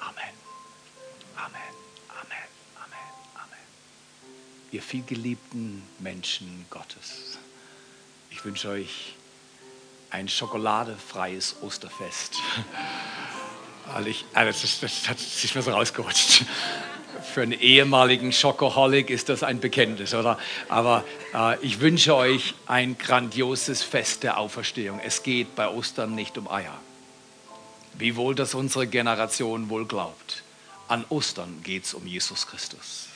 Amen. 0.00 0.35
Amen. 1.36 1.52
Amen. 2.08 2.48
Amen. 2.76 2.98
Amen. 3.34 3.58
Ihr 4.72 4.82
vielgeliebten 4.82 5.82
Menschen 5.98 6.66
Gottes, 6.70 7.38
ich 8.30 8.44
wünsche 8.44 8.68
euch 8.68 9.14
ein 10.10 10.28
schokoladefreies 10.28 11.56
Osterfest. 11.62 12.36
Weil 13.92 14.08
ich, 14.08 14.24
also 14.32 14.60
das, 14.60 14.80
das, 14.80 15.02
das 15.02 15.44
ist 15.44 15.54
mir 15.54 15.62
so 15.62 15.70
rausgerutscht. 15.70 16.44
Für 17.32 17.42
einen 17.42 17.52
ehemaligen 17.52 18.32
Schokoholic 18.32 19.10
ist 19.10 19.28
das 19.28 19.42
ein 19.42 19.60
Bekenntnis, 19.60 20.14
oder? 20.14 20.38
Aber 20.68 21.04
äh, 21.34 21.58
ich 21.60 21.80
wünsche 21.80 22.14
euch 22.14 22.54
ein 22.66 22.98
grandioses 22.98 23.82
Fest 23.82 24.22
der 24.22 24.38
Auferstehung. 24.38 25.00
Es 25.00 25.22
geht 25.22 25.54
bei 25.54 25.68
Ostern 25.68 26.14
nicht 26.14 26.36
um 26.38 26.50
Eier. 26.50 26.74
Wiewohl 27.94 28.34
das 28.34 28.54
unsere 28.54 28.86
Generation 28.86 29.68
wohl 29.70 29.86
glaubt. 29.86 30.42
An 30.88 31.04
Ostern 31.08 31.62
geht 31.62 31.84
es 31.84 31.94
um 31.94 32.06
Jesus 32.06 32.46
Christus. 32.46 33.08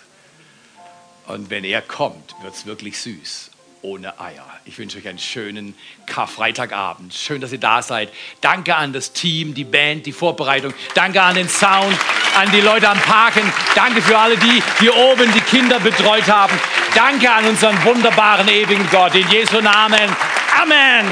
Und 1.26 1.50
wenn 1.50 1.64
er 1.64 1.82
kommt, 1.82 2.34
wird 2.42 2.54
es 2.54 2.66
wirklich 2.66 2.98
süß 2.98 3.50
ohne 3.82 4.20
Eier. 4.20 4.44
Ich 4.64 4.78
wünsche 4.78 4.98
euch 4.98 5.08
einen 5.08 5.18
schönen 5.18 5.74
Karfreitagabend. 6.06 7.14
Schön, 7.14 7.40
dass 7.40 7.52
ihr 7.52 7.58
da 7.58 7.80
seid. 7.80 8.12
Danke 8.40 8.76
an 8.76 8.92
das 8.92 9.12
Team, 9.12 9.54
die 9.54 9.64
Band, 9.64 10.06
die 10.06 10.12
Vorbereitung. 10.12 10.74
Danke 10.94 11.22
an 11.22 11.34
den 11.34 11.48
Sound, 11.48 11.96
an 12.36 12.50
die 12.52 12.60
Leute 12.60 12.88
am 12.88 12.98
Parken. 12.98 13.42
Danke 13.74 14.02
für 14.02 14.18
alle 14.18 14.36
die 14.36 14.62
hier 14.80 14.94
oben 14.94 15.32
die 15.32 15.40
Kinder 15.40 15.80
betreut 15.80 16.28
haben. 16.28 16.58
Danke 16.94 17.30
an 17.30 17.46
unseren 17.46 17.82
wunderbaren 17.84 18.48
ewigen 18.48 18.88
Gott. 18.90 19.14
In 19.14 19.28
Jesu 19.30 19.60
Namen. 19.60 20.14
Amen. 20.60 21.06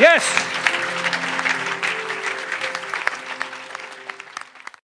Yes. 0.00 0.45